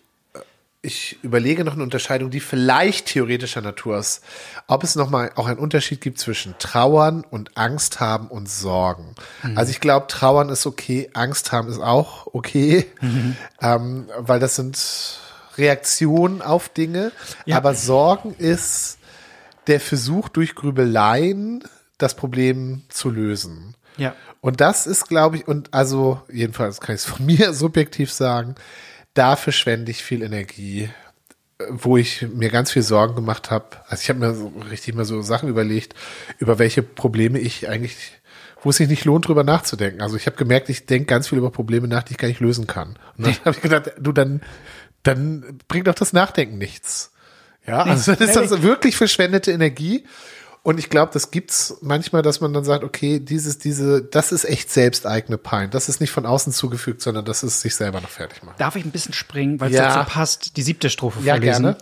[0.86, 4.22] ich überlege noch eine Unterscheidung, die vielleicht theoretischer Natur ist.
[4.68, 9.16] Ob es nochmal auch einen Unterschied gibt zwischen Trauern und Angst haben und Sorgen.
[9.42, 9.58] Mhm.
[9.58, 13.36] Also ich glaube, Trauern ist okay, Angst haben ist auch okay, mhm.
[13.60, 15.18] ähm, weil das sind
[15.58, 17.12] Reaktionen auf Dinge.
[17.44, 17.56] Ja.
[17.56, 18.98] Aber Sorgen ist
[19.66, 21.64] der Versuch durch Grübeleien
[21.98, 23.74] das Problem zu lösen.
[23.96, 24.14] Ja.
[24.40, 28.54] Und das ist, glaube ich, und also jedenfalls kann ich es von mir subjektiv sagen,
[29.16, 30.90] da verschwende ich viel Energie
[31.70, 33.64] wo ich mir ganz viel Sorgen gemacht habe.
[33.88, 35.94] Also ich habe mir so richtig mal so Sachen überlegt,
[36.38, 38.12] über welche Probleme ich eigentlich,
[38.62, 40.02] wo es sich nicht lohnt, drüber nachzudenken.
[40.02, 42.40] Also ich habe gemerkt, ich denke ganz viel über Probleme nach, die ich gar nicht
[42.40, 42.98] lösen kann.
[43.16, 44.42] Und dann habe ich gedacht, du, dann,
[45.02, 47.12] dann bringt doch das Nachdenken nichts.
[47.66, 50.04] Ja, also dann ist das wirklich verschwendete Energie.
[50.66, 54.42] Und ich glaube, das gibt's manchmal, dass man dann sagt, okay, dieses, diese, das ist
[54.44, 55.70] echt selbsteigene Pein.
[55.70, 58.56] Das ist nicht von außen zugefügt, sondern das ist sich selber noch fertig machen.
[58.58, 59.94] Darf ich ein bisschen springen, weil es Ja.
[59.94, 61.62] dazu passt, die siebte Strophe Ja, vorlesen?
[61.62, 61.76] gerne.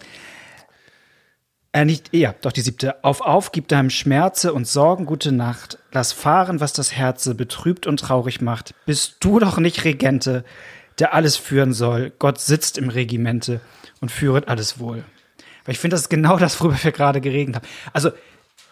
[1.73, 3.03] Äh, nicht, ja, doch die siebte.
[3.03, 5.79] Auf, auf, gib deinem Schmerze und Sorgen gute Nacht.
[5.93, 8.75] Lass fahren, was das Herze betrübt und traurig macht.
[8.85, 10.45] Bist du doch nicht Regente,
[10.99, 12.13] der alles führen soll.
[12.19, 13.63] Gott sitzt im Regimente
[14.03, 15.05] und führet alles wohl.
[15.65, 17.67] Weil ich finde, das ist genau das, worüber wir gerade geredet haben.
[17.95, 18.11] Also,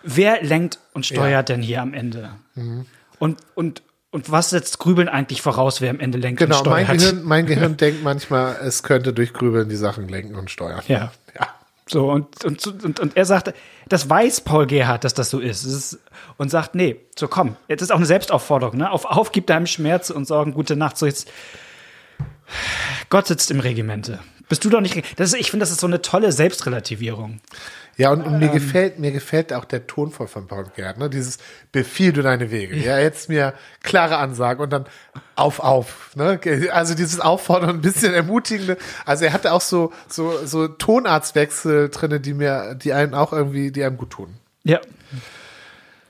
[0.03, 1.57] wer lenkt und steuert Ja.
[1.57, 1.61] Mhm.
[1.61, 2.31] denn hier am Ende?
[3.19, 6.85] Und, und, und was setzt Grübeln eigentlich voraus, wer am Ende lenkt Genau, und mein
[6.85, 7.01] steuert?
[7.01, 10.83] Gehirn, mein Gehirn denkt manchmal, es könnte durch Grübeln die Sachen lenken und steuern.
[10.89, 11.13] Ja.
[11.39, 11.49] Ja.
[11.87, 13.53] So, und, und, und, und er sagt,
[13.89, 15.65] das weiß Paul Gerhardt, dass das so ist.
[15.65, 15.99] Ist.
[16.39, 18.91] Und sagt, nee, so komm, jetzt ist auch eine Selbstaufforderung, ne?
[18.91, 20.97] Auf, auf, gib deinem Schmerz und Sorgen gute Nacht.
[20.97, 21.31] So jetzt,
[23.11, 24.21] Gott sitzt im Regimente.
[24.53, 27.41] Bist du doch nicht, das ist, ich finde, das ist so eine tolle Selbstrelativierung.
[27.97, 28.53] Ja, und, und mir Ähm.
[28.53, 31.09] gefällt, mir gefällt auch der Tonfall von Paul Gerd, ne?
[31.09, 31.39] Dieses
[31.73, 32.77] befiehl du deine Wege.
[32.77, 34.85] Ja, jetzt mir klare Ansagen und dann
[35.37, 36.39] auf, auf, ne?
[36.71, 38.77] Also dieses Auffordern, ein bisschen ermutigende.
[39.07, 43.73] Also er hatte auch so, so, so Tonarztwechsel drinne, die mir, die einen auch irgendwie,
[43.73, 44.35] die einem gut tun.
[44.65, 44.81] Ja.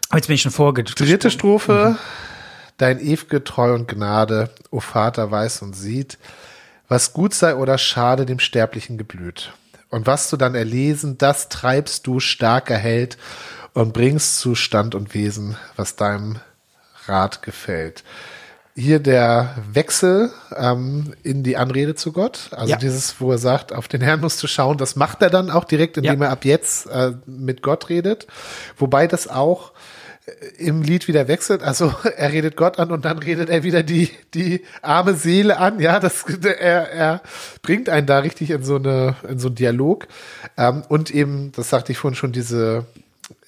[0.08, 0.98] Aber jetzt bin ich schon vorgedrückt.
[0.98, 1.96] Dritte Strophe.
[2.76, 6.18] Dein ew'ge Treu und Gnade, o Vater, weiß und sieht,
[6.92, 9.52] was gut sei oder schade dem Sterblichen geblüht.
[9.88, 13.16] Und was du dann erlesen, das treibst du starker Held
[13.72, 16.38] und bringst zu Stand und Wesen, was deinem
[17.06, 18.04] Rat gefällt.
[18.74, 22.76] Hier der Wechsel ähm, in die Anrede zu Gott, also Ja.
[22.76, 25.64] dieses, wo er sagt, auf den Herrn musst du schauen, das macht er dann auch
[25.64, 26.26] direkt, indem Ja.
[26.28, 28.26] er ab jetzt äh, mit Gott redet,
[28.76, 29.72] wobei das auch
[30.58, 31.62] im Lied wieder wechselt.
[31.62, 35.80] Also er redet Gott an und dann redet er wieder die, die arme Seele an.
[35.80, 37.22] Ja, das, er, er
[37.62, 40.06] bringt einen da richtig in so eine, in so einen Dialog.
[40.56, 42.86] Ähm, und eben, das sagte ich vorhin schon, diese,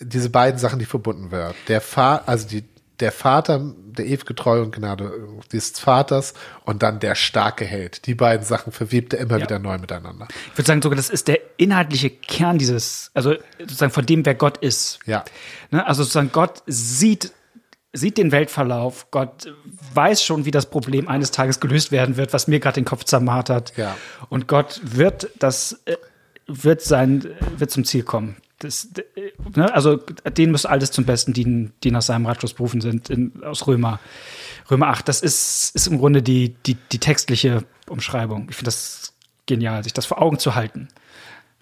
[0.01, 1.55] diese beiden Sachen, die verbunden werden.
[1.69, 2.65] Der Vater, also die,
[3.01, 5.13] der Vater, der ewige Treue und Gnade
[5.53, 8.07] des Vaters und dann der starke Held.
[8.07, 9.45] Die beiden Sachen verwebt er immer Ja.
[9.45, 10.29] wieder neu miteinander.
[10.53, 14.35] Ich würde sagen, sogar das ist der inhaltliche Kern dieses, also sozusagen von dem, wer
[14.37, 15.01] Gott ist.
[15.07, 15.25] Ja.
[15.71, 15.85] Ne?
[15.87, 17.33] Also sozusagen Gott sieht,
[17.93, 19.53] sieht den Weltverlauf, Gott
[19.95, 23.05] weiß schon, wie das Problem eines Tages gelöst werden wird, was mir gerade den Kopf
[23.05, 23.73] zermartert.
[23.77, 23.97] Ja.
[24.29, 25.97] Und Gott wird das, äh,
[26.47, 27.27] wird sein,
[27.57, 28.37] wird zum Ziel kommen.
[28.59, 29.73] Das, äh, ne?
[29.75, 33.67] Also denen muss alles zum Besten dienen, die nach seinem Ratschluss berufen sind in, aus
[33.67, 34.01] Römer.
[34.71, 38.47] Römer 8, das ist, ist im Grunde die, die, die textliche Umschreibung.
[38.49, 39.13] Ich finde das
[39.47, 40.89] genial, sich das vor Augen zu halten.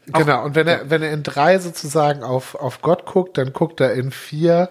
[0.07, 3.81] Genau, und wenn er, wenn er in drei sozusagen auf, auf Gott guckt, dann guckt
[3.81, 4.68] er in vier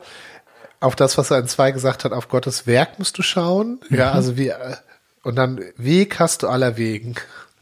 [0.82, 3.80] auf das, was er in zwei gesagt hat, auf Gottes Werk musst du schauen.
[3.90, 4.76] Ja, also wie, äh,
[5.24, 7.16] und dann Weg hast du aller Wegen.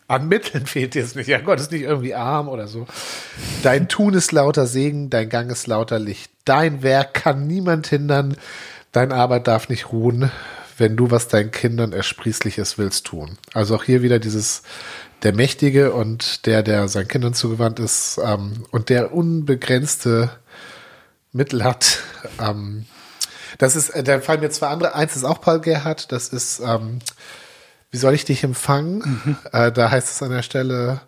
[0.09, 1.27] An Mitteln fehlt dir es nicht.
[1.27, 2.87] Ja, Gott ist nicht irgendwie arm oder so.
[3.61, 6.31] Dein Tun ist lauter Segen, dein Gang ist lauter Licht.
[6.45, 8.35] Dein Werk kann niemand hindern.
[8.91, 10.31] Dein Arbeit darf nicht ruhen,
[10.79, 13.37] wenn du, was deinen Kindern ersprießliches willst tun.
[13.53, 14.63] Also auch hier wieder dieses,
[15.21, 20.31] der Mächtige und der, der seinen Kindern zugewandt ist, ähm, und der unbegrenzte
[21.31, 21.99] Mittel hat.
[22.41, 22.87] Ähm,
[23.59, 24.95] das ist, äh, da fallen mir zwei andere.
[24.95, 26.11] Eins ist auch Paul Gerhardt.
[26.11, 26.97] Das ist, ähm,
[27.91, 29.37] wie soll ich dich empfangen?
[29.51, 31.01] Äh, da heißt es an der Stelle,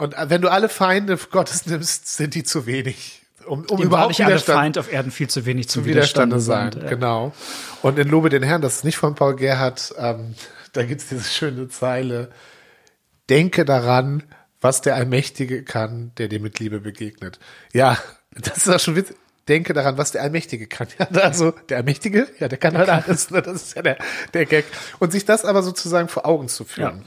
[0.00, 3.86] und äh, wenn du alle Feinde Gottes nimmst, sind die zu wenig, um, um Ihm
[3.86, 6.72] überhaupt wahrlich alle Widerstand Feind auf Erden viel zu wenig zum Widerstande Widerstande sein.
[6.72, 6.84] sind.
[6.84, 7.34] Äh, Genau.
[7.82, 10.34] Und in Lobe den Herrn, das ist nicht von Paul Gerhardt, ähm,
[10.72, 12.30] da gibt's diese schöne Zeile,
[13.28, 14.22] denke daran,
[14.60, 17.38] was der Allmächtige kann, der dir mit Liebe begegnet.
[17.72, 17.98] Ja,
[18.32, 19.16] das ist auch schon witzig.
[19.50, 20.88] Denke daran, was der Allmächtige kann.
[20.98, 23.30] Ja, also der Allmächtige, ja, der kann halt alles.
[23.30, 23.42] Ne?
[23.42, 23.98] Das ist ja der,
[24.32, 24.64] der Gag.
[24.98, 27.04] Und sich das aber sozusagen vor Augen zu führen.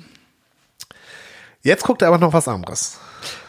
[1.61, 2.99] Jetzt guckt er aber noch was anderes.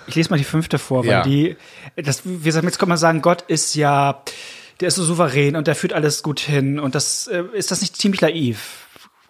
[0.06, 1.22] Ich lese mal die fünfte vor, weil Ja.
[1.22, 1.56] die,
[1.96, 4.22] das, wir sagen, jetzt kann man sagen, Gott ist ja,
[4.80, 7.80] der ist so souverän und der führt alles gut hin und das, äh, ist das
[7.80, 8.86] nicht ziemlich naiv?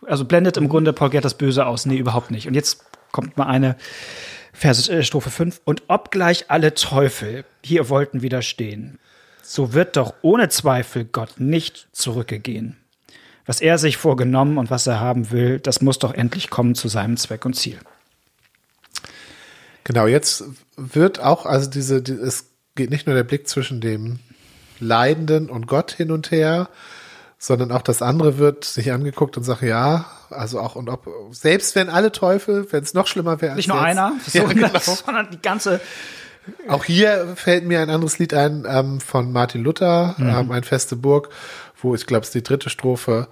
[0.07, 1.87] Also blendet im Grunde Paul Gerd das Böse aus?
[1.87, 2.47] Nee, überhaupt nicht.
[2.47, 3.77] Und jetzt kommt mal eine
[4.53, 5.61] Verse, äh, Strophe 5.
[5.65, 8.99] Und obgleich alle Teufel hier wollten widerstehen,
[9.45, 12.77] so wird doch ohne Zweifel Gott nicht zurückgehen.
[13.47, 16.89] Was er sich vorgenommen und was er haben will, das muss doch endlich kommen zu
[16.89, 17.79] seinem Zweck und Ziel.
[19.85, 20.45] Genau, jetzt
[20.77, 24.19] wird auch, also diese, die, es geht nicht nur der Blick zwischen dem
[24.81, 26.71] Leidenden und Gott hin und her,
[27.39, 31.75] sondern auch das andere wird sich angeguckt und sagt, ja, also auch und ob, selbst
[31.75, 33.57] wenn alle Teufel, wenn es noch schlimmer wäre.
[33.57, 34.71] Nicht nur jetzt, einer, ja, genau.
[34.81, 35.81] sondern die ganze.
[36.69, 40.29] Auch hier fällt mir ein anderes Lied ein ähm, von Martin Luther, mhm.
[40.29, 41.31] ähm, ein feste Burg,
[41.81, 43.29] wo ich glaube, es ist die dritte Strophe.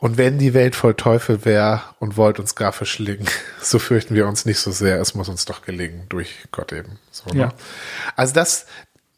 [0.00, 3.26] Und wenn die Welt voll Teufel wäre und wollt uns gar verschlingen,
[3.60, 5.00] so fürchten wir uns nicht so sehr.
[5.00, 6.98] Es muss uns doch gelingen durch Gott eben.
[7.10, 7.40] So, ne?
[7.40, 7.48] ja.
[8.16, 8.66] Also das,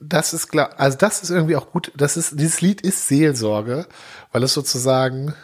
[0.00, 1.92] das ist klar, also das ist irgendwie auch gut.
[1.96, 3.86] Das ist, dieses Lied ist Seelsorge,
[4.32, 5.34] weil es sozusagen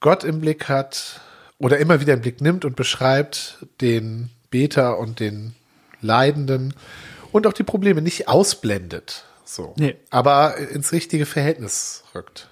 [0.00, 1.20] Gott im Blick hat
[1.58, 5.54] oder immer wieder im Blick nimmt und beschreibt den Beter und den
[6.04, 6.74] Leidenden
[7.32, 9.24] und auch die Probleme nicht ausblendet.
[9.44, 9.74] So.
[9.76, 9.96] Nee.
[10.10, 12.48] Aber ins richtige Verhältnis rückt.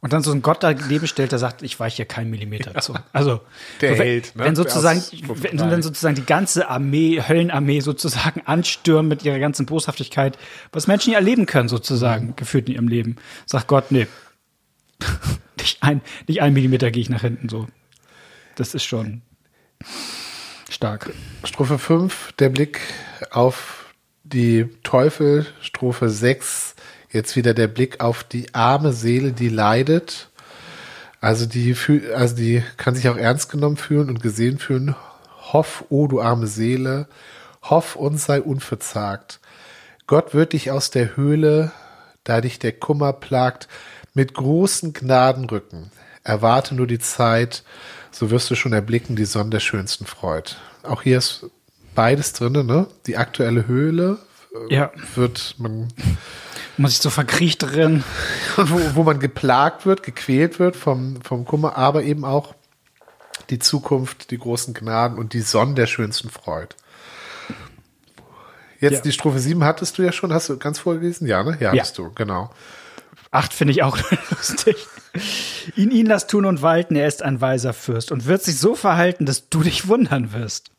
[0.00, 2.94] Und dann so ein Gott daneben stellt, der sagt, ich weiche hier keinen Millimeter zu.
[3.12, 3.40] Also
[3.80, 4.44] der so, Held, ne?
[4.44, 10.38] wenn sozusagen, wenn dann sozusagen die ganze Armee, Höllenarmee sozusagen anstürmen mit ihrer ganzen Boshaftigkeit,
[10.72, 12.36] was Menschen nie erleben können sozusagen, mhm.
[12.36, 14.08] gefühlt in ihrem Leben, sagt Gott, nee,
[15.60, 17.68] nicht ein, nicht ein Millimeter gehe ich nach hinten so.
[18.56, 19.22] Das ist schon
[20.72, 21.12] stark.
[21.44, 22.80] Strophe 5, der Blick
[23.30, 23.92] auf
[24.24, 26.74] die Teufel, Strophe 6,
[27.12, 30.30] Jetzt wieder der Blick auf die arme Seele, die leidet.
[31.20, 31.76] Also die,
[32.14, 34.96] also die kann sich auch ernst genommen fühlen und gesehen fühlen.
[35.52, 37.06] Hoff, o oh, du arme Seele,
[37.62, 39.40] hoff und sei unverzagt.
[40.06, 41.70] Gott wird dich aus der Höhle,
[42.24, 43.68] da dich der Kummer plagt,
[44.14, 45.92] mit großen Gnaden rücken.
[46.24, 47.62] Erwarte nur die Zeit,
[48.12, 50.52] so wirst du schon erblicken die Sonne der schönsten Freud.
[50.82, 51.46] Auch hier ist
[51.94, 52.86] beides drin, ne?
[53.06, 54.18] Die aktuelle Höhle
[54.70, 54.92] äh, ja.
[55.14, 55.88] wird man
[56.76, 58.04] man sich so verkriecht drin.
[58.56, 62.54] wo, wo man geplagt wird, gequält wird vom, vom Kummer, aber eben auch
[63.50, 66.74] die Zukunft, die großen Gnaden und die Sonne der schönsten Freud.
[68.80, 69.00] Jetzt ja.
[69.02, 71.26] die Strophe 7 hattest du ja schon, hast du ganz vorgelesen?
[71.26, 71.56] Ja, ne?
[71.60, 71.82] Ja, ja.
[71.82, 72.50] hast du, genau.
[73.30, 73.98] Acht finde ich auch
[74.30, 74.76] lustig.
[75.76, 78.74] Ihn, ihn lass tun und walten, er ist ein weiser Fürst und wird sich so
[78.74, 80.70] verhalten, dass du dich wundern wirst.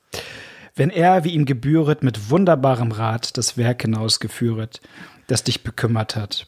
[0.76, 4.82] Wenn er, wie ihm gebühret, mit wunderbarem Rat das Werk hinausgeführet
[5.28, 6.48] das dich bekümmert hat.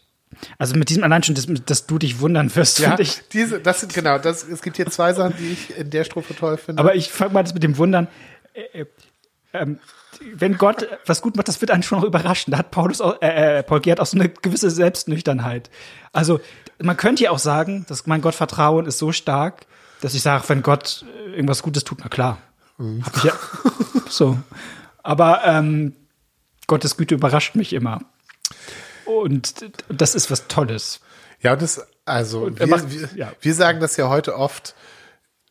[0.57, 3.21] Also mit diesem allein schon, dass, dass du dich wundern wirst, ja, ich.
[3.31, 6.35] Diese, das sind genau, das, es gibt hier zwei Sachen, die ich in der Strophe
[6.35, 6.81] toll finde.
[6.81, 8.07] Aber ich fange mal das mit dem Wundern.
[8.53, 8.85] Äh, äh,
[9.53, 9.79] ähm,
[10.33, 12.51] wenn Gott was gut macht, das wird einen schon noch überraschen.
[12.51, 15.69] Da hat Paulus, äh, äh, Paul Gerd auch so eine gewisse Selbstnüchternheit.
[16.11, 16.39] Also
[16.79, 19.65] man könnte ja auch sagen, dass mein Gottvertrauen ist so stark,
[20.01, 22.37] dass ich sage, wenn Gott irgendwas Gutes tut, na klar.
[22.77, 23.03] Mhm.
[23.23, 23.33] Ja.
[24.09, 24.37] so.
[25.03, 25.95] Aber ähm,
[26.67, 28.01] Gottes Güte überrascht mich immer.
[29.05, 30.99] Und das ist was Tolles.
[31.41, 33.31] Ja, das, also, wir, macht, wir, ja.
[33.39, 34.73] wir, sagen das ja heute oft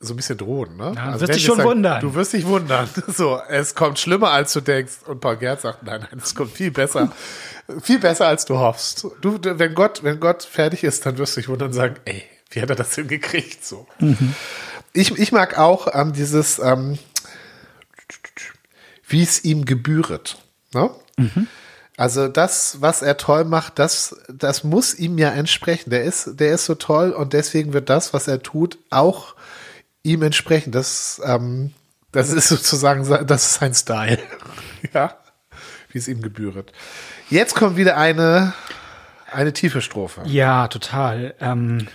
[0.01, 0.93] so ein bisschen drohen, ne?
[0.95, 2.01] Ja, also wirst dich schon sagen, wundern.
[2.01, 2.89] Du wirst dich wundern.
[3.07, 4.95] So, es kommt schlimmer, als du denkst.
[5.07, 7.13] Und Paul Gerd sagt, nein, nein, es kommt viel besser.
[7.81, 9.07] viel besser, als du hoffst.
[9.21, 12.23] Du, wenn Gott, wenn Gott fertig ist, dann wirst du dich wundern und sagen, ey,
[12.51, 13.65] wie hat er das hingekriegt?
[13.65, 13.87] So.
[13.99, 14.35] Mhm.
[14.93, 16.99] Ich, ich mag auch ähm, dieses, ähm,
[19.07, 20.39] wie es ihm gebühret.
[20.73, 20.91] Ne?
[21.17, 21.49] Mhm.
[21.97, 25.91] Also das, was er toll macht, das, das muss ihm ja entsprechen.
[25.91, 29.35] Der ist, der ist so toll und deswegen wird das, was er tut, auch
[30.05, 30.71] ihm entsprechen.
[30.71, 31.73] Das, ähm,
[32.13, 34.19] das ist sozusagen, das ist sein Style.
[34.95, 35.17] ja,
[35.91, 36.73] wie es ihm gebühret.
[37.29, 38.53] Jetzt kommt wieder eine,
[39.33, 40.23] eine tiefe Strophe.
[40.27, 41.35] Ja, total.
[41.41, 41.89] Ähm,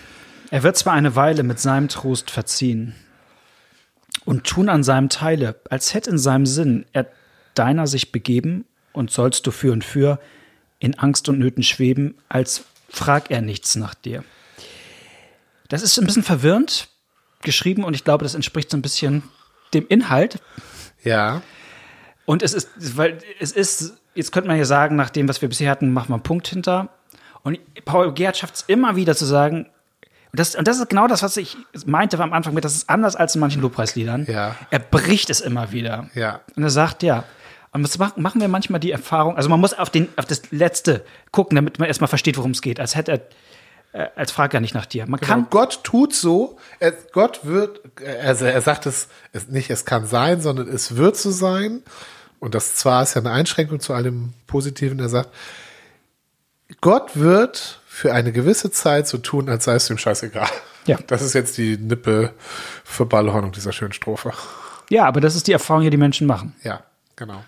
[0.52, 2.96] er wird zwar eine Weile mit seinem Trost verziehen
[4.26, 7.08] und tun an seinem Teile, als hätte in seinem Sinn er
[7.54, 10.20] deiner sich begeben und sollst du für und für
[10.80, 14.24] in Angst und Nöten schweben, als frag er nichts nach dir.
[15.68, 16.90] Das ist ein bisschen verwirrend
[17.42, 19.24] geschrieben und ich glaube, das entspricht so ein bisschen
[19.74, 20.40] dem Inhalt.
[21.04, 21.42] Ja.
[22.26, 25.50] Und es ist, weil es ist, jetzt könnte man ja sagen, nach dem, was wir
[25.50, 26.90] bisher hatten, machen wir einen Punkt hinter.
[27.44, 29.68] Und Paul Gerhardt schafft es immer wieder zu sagen,
[30.32, 32.90] und das, und das ist genau das, was ich meinte am Anfang mit, das ist
[32.90, 34.28] anders als in manchen Lobpreisliedern.
[34.30, 34.56] Ja.
[34.70, 36.10] Er bricht es immer wieder.
[36.14, 36.42] Ja.
[36.56, 37.24] Und er sagt, ja,
[37.72, 41.04] und das machen wir manchmal die Erfahrung, also man muss auf, den, auf das Letzte
[41.32, 42.80] gucken, damit man erstmal versteht, worum es geht.
[42.80, 43.22] Als hätte er,
[43.92, 45.08] als fragt er nicht nach dir.
[45.08, 45.34] Man genau.
[45.34, 47.82] kann Gott tut so, er, Gott wird,
[48.24, 51.82] also er sagt es, es nicht, es kann sein, sondern es wird so sein.
[52.40, 55.00] Und das zwar ist ja eine Einschränkung zu allem Positiven.
[55.00, 55.30] Er sagt,
[56.82, 60.50] Gott wird für eine gewisse Zeit so tun, als sei es ihm scheißegal.
[60.86, 60.98] Ja.
[61.08, 62.34] Das ist jetzt die Nippe
[62.84, 64.32] für Ballhornung dieser schönen Strophe.
[64.90, 66.56] Ja, aber das ist die Erfahrung, die die Menschen machen.
[66.64, 66.84] Ja,
[67.16, 67.44] genau.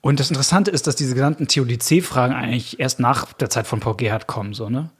[0.00, 3.96] Und das Interessante ist, dass diese gesamten Theodizee-Fragen eigentlich erst nach der Zeit von Paul
[3.96, 4.90] Gerhardt kommen, so, ne?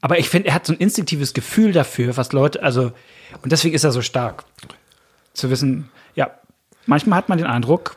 [0.00, 2.92] Aber ich finde, er hat so ein instinktives Gefühl dafür, was Leute, also,
[3.42, 4.44] und deswegen ist er so stark.
[5.34, 6.30] Zu wissen, ja,
[6.86, 7.96] manchmal hat man den Eindruck,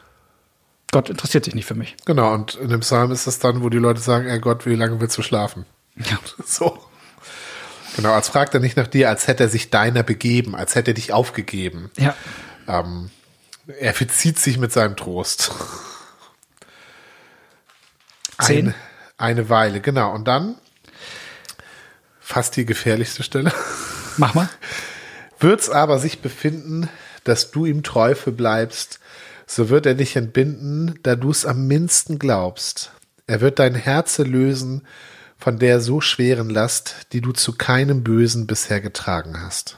[0.92, 1.96] Gott interessiert sich nicht für mich.
[2.06, 4.76] Genau, und in dem Psalm ist das dann, wo die Leute sagen, ey Gott, wie
[4.76, 5.66] lange willst du schlafen?
[5.96, 6.20] Ja.
[6.46, 6.78] So.
[7.96, 10.92] Genau, als fragt er nicht nach dir, als hätte er sich deiner begeben, als hätte
[10.92, 11.92] er dich aufgegeben.
[11.98, 12.16] Ja.
[12.68, 13.10] Ähm,
[13.80, 15.52] er verzieht sich mit seinem Trost.
[18.40, 18.68] Zehn.
[18.68, 18.76] Eine,
[19.18, 20.14] eine Weile, genau.
[20.14, 20.56] Und dann
[22.32, 23.52] fast die gefährlichste Stelle.
[24.18, 24.50] Mach mal.
[25.40, 26.90] Wird's aber sich befinden,
[27.24, 29.00] dass du ihm treu bleibst,
[29.46, 32.92] so wird er dich entbinden, da du's am minsten glaubst.
[33.28, 34.88] Er wird dein Herze lösen
[35.38, 39.78] von der so schweren Last, die du zu keinem Bösen bisher getragen hast.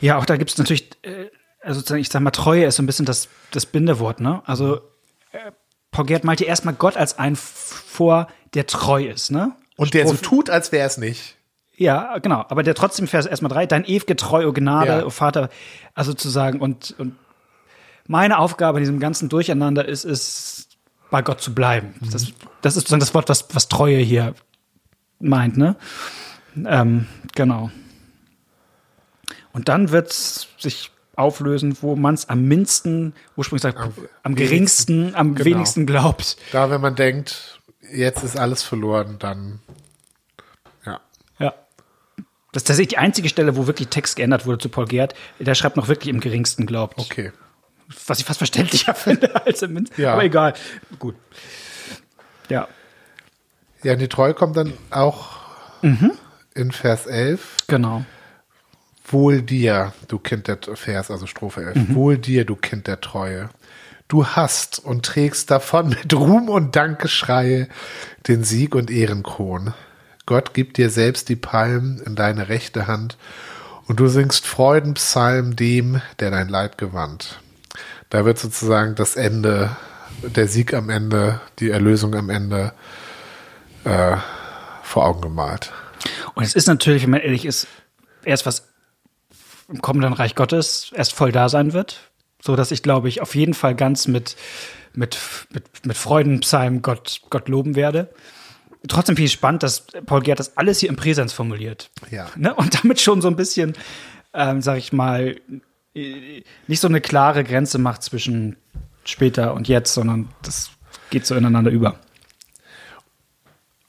[0.00, 1.30] Ja, auch da gibt es natürlich, äh,
[1.62, 4.42] also sozusagen, ich sag mal, Treue ist so ein bisschen das, das Bindewort, ne?
[4.46, 4.76] Also
[5.32, 5.52] äh,
[5.90, 9.56] Paul Gerd malte erstmal Gott als einen vor, der treu ist, ne?
[9.80, 11.36] Und der so tut, als wäre es nicht.
[11.74, 12.44] Ja, genau.
[12.48, 15.06] Aber der trotzdem Vers erstmal drei, dein ewige Treu, o Gnade, Ja.
[15.06, 15.48] o Vater,
[15.94, 17.16] also zu sagen, und, und
[18.06, 20.68] meine Aufgabe in diesem ganzen Durcheinander ist es,
[21.10, 21.94] bei Gott zu bleiben.
[22.12, 22.26] Das,
[22.60, 24.34] das ist sozusagen das Wort, was, was Treue hier
[25.18, 25.76] meint, ne?
[26.66, 27.70] Ähm, genau.
[29.52, 35.14] Und dann wird's sich auflösen, wo man es am minsten, ursprünglich sagt, am, Am geringsten,
[35.14, 35.44] am genau.
[35.46, 36.36] wenigsten glaubt.
[36.52, 37.59] Da, wenn man denkt,
[37.92, 39.60] jetzt ist alles verloren, dann
[40.84, 41.00] ja.
[41.38, 41.54] Ja.
[42.52, 45.14] Das ist tatsächlich die einzige Stelle, wo wirklich Text geändert wurde zu Paul Gerd.
[45.38, 46.98] Der schreibt noch wirklich im geringsten glaubt.
[46.98, 47.32] Okay.
[48.06, 49.90] Was ich fast verständlicher finde als im Minz.
[49.96, 50.12] Ja.
[50.14, 50.54] Aber egal.
[50.98, 51.14] Gut.
[52.48, 52.68] Ja.
[53.82, 55.40] Ja, die Treue kommt dann auch
[55.82, 56.12] Mhm.
[56.54, 57.56] in Vers 11.
[57.66, 58.04] Genau.
[59.06, 61.94] Wohl dir, du Kind der Vers, also Strophe 11.
[61.94, 63.48] Wohl dir, du Kind der Treue.
[64.10, 67.68] Du hast und trägst davon mit Ruhm und Dankeschreie
[68.26, 69.72] den Sieg und Ehrenkron.
[70.26, 73.16] Gott gibt dir selbst die Palmen in deine rechte Hand
[73.86, 77.40] und du singst Freudenpsalm dem, der dein Leid gewandt.
[78.10, 79.76] Da wird sozusagen das Ende,
[80.22, 82.72] der Sieg am Ende, die Erlösung am Ende
[83.84, 84.16] äh,
[84.82, 85.72] vor Augen gemalt.
[86.34, 87.68] Und es ist natürlich, wenn man ehrlich ist,
[88.24, 88.68] erst was
[89.68, 92.09] im kommenden Reich Gottes erst voll da sein wird.
[92.40, 94.36] So dass ich, glaube ich, auf jeden Fall ganz mit,
[94.94, 95.18] mit,
[95.52, 98.08] mit, mit Freudenpsalm Gott, Gott loben werde.
[98.88, 101.90] Trotzdem finde ich spannend, dass Paul Gerd das alles hier im Präsens formuliert.
[102.10, 102.28] Ja.
[102.36, 102.54] Ne?
[102.54, 103.74] Und damit schon so ein bisschen,
[104.32, 105.36] ähm, sag ich mal,
[105.94, 108.56] äh, nicht so eine klare Grenze macht zwischen
[109.04, 110.70] später und jetzt, sondern das
[111.10, 111.98] geht so ineinander über.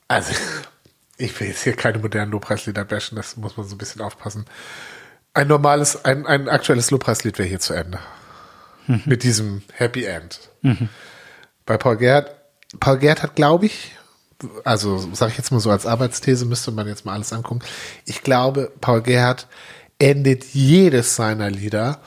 [0.08, 0.34] Also,
[1.18, 4.46] ich will jetzt hier keine modernen Lobpreislieder bashen, das muss man so ein bisschen aufpassen.
[5.34, 8.00] Ein normales, ein, ein aktuelles Lobpreislied wäre hier zu Ende.
[9.06, 10.39] Mit diesem Happy End.
[11.65, 12.32] Bei Paul Gerd,
[12.80, 13.96] Paul Gerd hat, glaube ich,
[14.63, 17.62] also sage ich jetzt mal so als Arbeitsthese, müsste man jetzt mal alles angucken.
[18.06, 19.48] Ich glaube, Paul Gerhardt
[20.00, 22.00] endet jedes seiner Lieder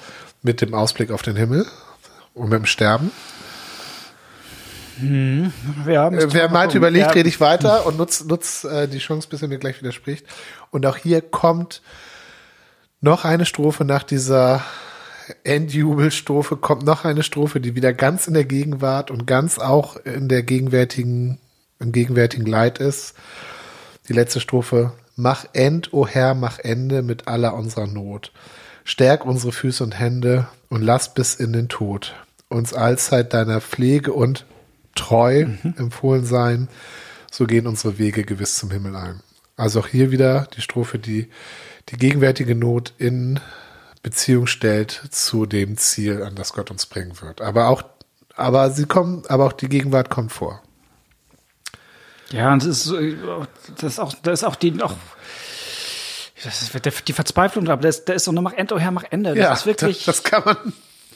[0.43, 1.65] mit dem Ausblick auf den Himmel
[2.35, 3.13] und mit dem Sterben.
[5.01, 9.43] Ja, Äh, Wer meint, überlegt, rede ich weiter und nutzt nutz, äh, die Chance, bis
[9.43, 10.27] er mir gleich widerspricht.
[10.71, 11.83] Und auch hier kommt
[13.01, 14.63] noch eine Strophe nach dieser
[15.45, 20.29] Endjubelstrophe, kommt noch eine Strophe, die wieder ganz in der Gegenwart und ganz auch in
[20.29, 21.39] der gegenwärtigen,
[21.79, 23.15] im gegenwärtigen Leid ist.
[24.09, 24.93] Die letzte Strophe.
[25.17, 28.33] Mach End, o Herr, mach Ende mit aller unserer Not.
[28.85, 32.15] Stärk unsere Füße und Hände und lass bis in den Tod.
[32.49, 34.45] Uns allzeit deiner Pflege und
[34.95, 36.69] treu empfohlen sein,
[37.31, 39.21] so gehen unsere Wege gewiss zum Himmel ein.
[39.57, 41.29] Also auch hier wieder die Strophe, die
[41.89, 43.41] die gegenwärtige Not in
[44.05, 47.41] Beziehung stellt zu dem Ziel, an das Gott uns bringen wird.
[47.41, 47.83] Aber auch,
[48.37, 50.63] aber sie kommen, aber auch die Gegenwart kommt vor.
[52.31, 52.95] Ja, und das ist,
[53.77, 54.95] das ist auch, das ist auch die, auch,
[56.45, 59.35] das ist die Verzweiflung, aber das, der ist so, mach Ende, oh Herr, mach Ende.
[59.35, 60.73] Das ist wirklich, das, das kann man,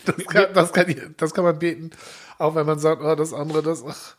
[0.07, 1.91] das kann, das kann, das kann man beten.
[2.39, 4.15] Auch wenn man sagt, oh, das andere, das, ach,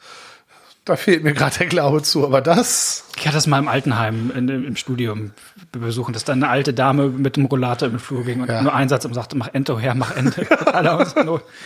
[0.90, 4.32] da fehlt mir gerade der Glaube zu, aber das, ich hatte das mal im Altenheim
[4.36, 5.32] in, im Studium
[5.72, 8.62] besuchen, dass da eine alte Dame mit dem Rollator im Flur ging und Ja.
[8.62, 10.36] nur einen Satz und sagte, mach Ende, oh Herr, mach Not.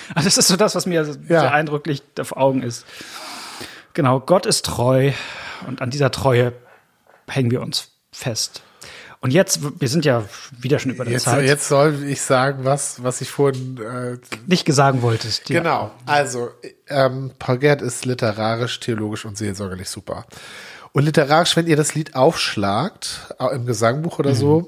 [0.16, 2.86] also das ist so das, was mir sehr eindrücklich vor Augen ist.
[3.94, 5.12] Genau, Gott ist treu
[5.68, 6.54] und an dieser Treue
[7.28, 8.62] hängen wir uns fest.
[9.24, 10.26] Und jetzt, wir sind ja
[10.60, 14.18] wieder schon über der jetzt, Zeit, jetzt soll ich sagen, was, was ich vorhin äh,
[14.48, 15.50] nicht gesagt wolltest.
[15.50, 15.62] Ja.
[15.62, 15.92] Genau.
[16.06, 16.50] Also,
[16.90, 20.26] ähm, Paul Gerd ist literarisch, theologisch und seelsorgerlich super.
[20.92, 24.68] Und literarisch, wenn ihr das Lied aufschlagt, im Gesangbuch oder so,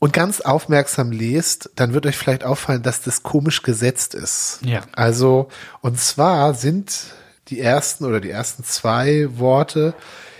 [0.00, 4.58] und ganz aufmerksam lest, dann wird euch vielleicht auffallen, dass das komisch gesetzt ist.
[4.64, 4.80] Ja.
[4.90, 5.46] Also,
[5.82, 7.14] und zwar sind
[7.46, 9.94] die ersten oder die ersten zwei Worte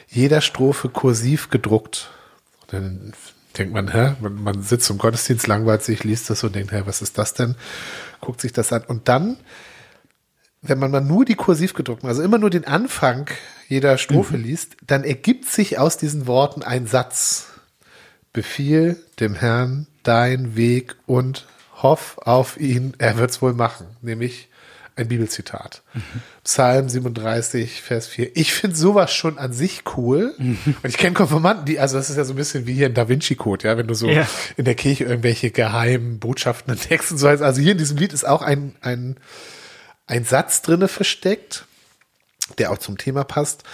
[0.08, 2.10] jeder Strophe kursiv gedruckt.
[2.72, 3.12] Dann
[3.56, 6.82] denkt man, hä, man, man sitzt im Gottesdienst, langweilt sich, liest das und denkt, hä,
[6.86, 7.54] was ist das denn?
[8.20, 8.82] Guckt sich das an.
[8.82, 9.36] Und dann
[10.62, 13.28] wenn man mal nur die kursiv gedruckten, also immer nur den Anfang
[13.68, 14.44] jeder Strophe mhm.
[14.44, 17.48] liest, dann ergibt sich aus diesen Worten ein Satz.
[18.32, 21.46] Befiehl dem Herrn dein Weg und
[21.82, 23.86] hoff auf ihn, er wird's wohl machen.
[24.00, 24.48] Nämlich
[24.94, 25.82] ein Bibelzitat.
[25.94, 26.02] Mhm.
[26.44, 28.36] Psalm 37, Vers 4.
[28.36, 30.34] Ich finde sowas schon an sich cool.
[30.38, 30.58] Mhm.
[30.64, 32.94] Und ich kenne Konformanten, die, also das ist ja so ein bisschen wie hier in
[32.94, 34.26] Da Vinci Code, ja, wenn du so ja.
[34.56, 37.42] in der Kirche irgendwelche geheimen Botschaften und Texten so heißt.
[37.42, 39.16] Also hier in diesem Lied ist auch ein, ein,
[40.06, 41.66] ein Satz drinne versteckt,
[42.58, 43.64] der auch zum Thema passt.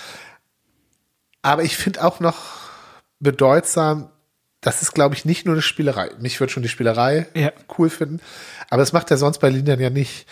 [1.42, 2.36] Aber ich finde auch noch
[3.20, 4.10] bedeutsam,
[4.60, 6.10] das ist, glaube ich, nicht nur eine Spielerei.
[6.18, 7.52] Mich würde schon die Spielerei ja.
[7.78, 8.20] cool finden,
[8.70, 10.26] aber das macht er sonst bei Lindern ja nicht.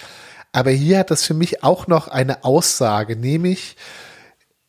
[0.56, 3.76] Aber hier hat das für mich auch noch eine Aussage, nämlich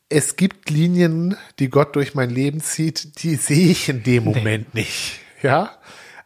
[0.09, 4.73] es gibt Linien, die Gott durch mein Leben zieht, die sehe ich in dem Moment
[4.73, 4.81] nee.
[4.81, 5.21] nicht.
[5.41, 5.77] Ja,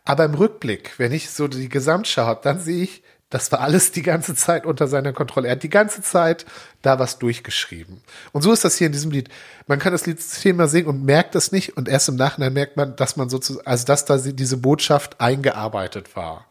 [0.04, 3.92] aber im Rückblick, wenn ich so die Gesamtschau habe, dann sehe ich, das war alles
[3.92, 5.48] die ganze Zeit unter seiner Kontrolle.
[5.48, 6.48] Er hat die ganze Zeit
[6.82, 8.02] da was durchgeschrieben.
[8.32, 9.30] Und so ist das hier in diesem Lied.
[9.68, 12.78] Man kann das Lied zehnmal singen und merkt es nicht und erst im Nachhinein merkt
[12.78, 16.48] man, dass man sozusagen, also dass da diese Botschaft eingearbeitet war.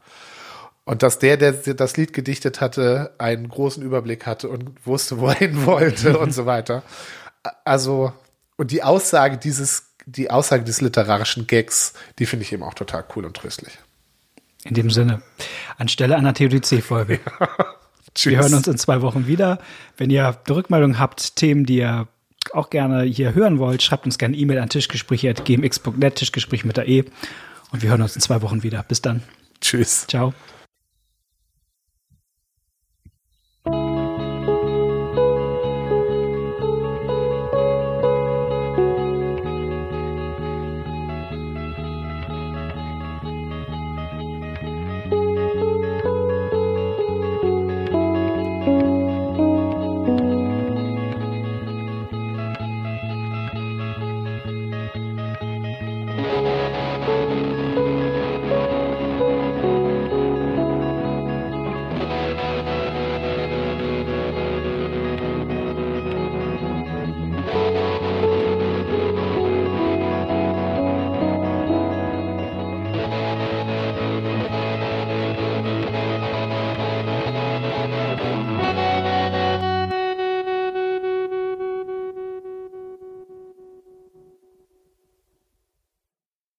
[0.91, 5.29] Und dass der, der das Lied gedichtet hatte, einen großen Überblick hatte und wusste, wo
[5.29, 6.83] er hin wollte und so weiter.
[7.65, 8.13] Also,
[8.57, 13.05] und die Aussage dieses, die Aussage des literarischen Gags, die finde ich eben auch total
[13.15, 13.79] cool und tröstlich.
[14.65, 15.23] In dem Sinne,
[15.79, 17.21] anstelle einer TUDC-Folge.
[18.19, 18.33] Ja.
[18.33, 19.61] Wir hören uns in zwei Wochen wieder.
[19.97, 22.09] Wenn ihr Rückmeldungen habt, Themen, die ihr
[22.53, 27.05] auch gerne hier hören wollt, schreibt uns gerne E-Mail an tischgespräche.gmx.net, Tischgespräch mit der E.
[27.71, 28.83] Und wir hören uns in zwei Wochen wieder.
[28.83, 29.23] Bis dann.
[29.61, 30.09] Tschüss.
[30.09, 30.35] Ciao.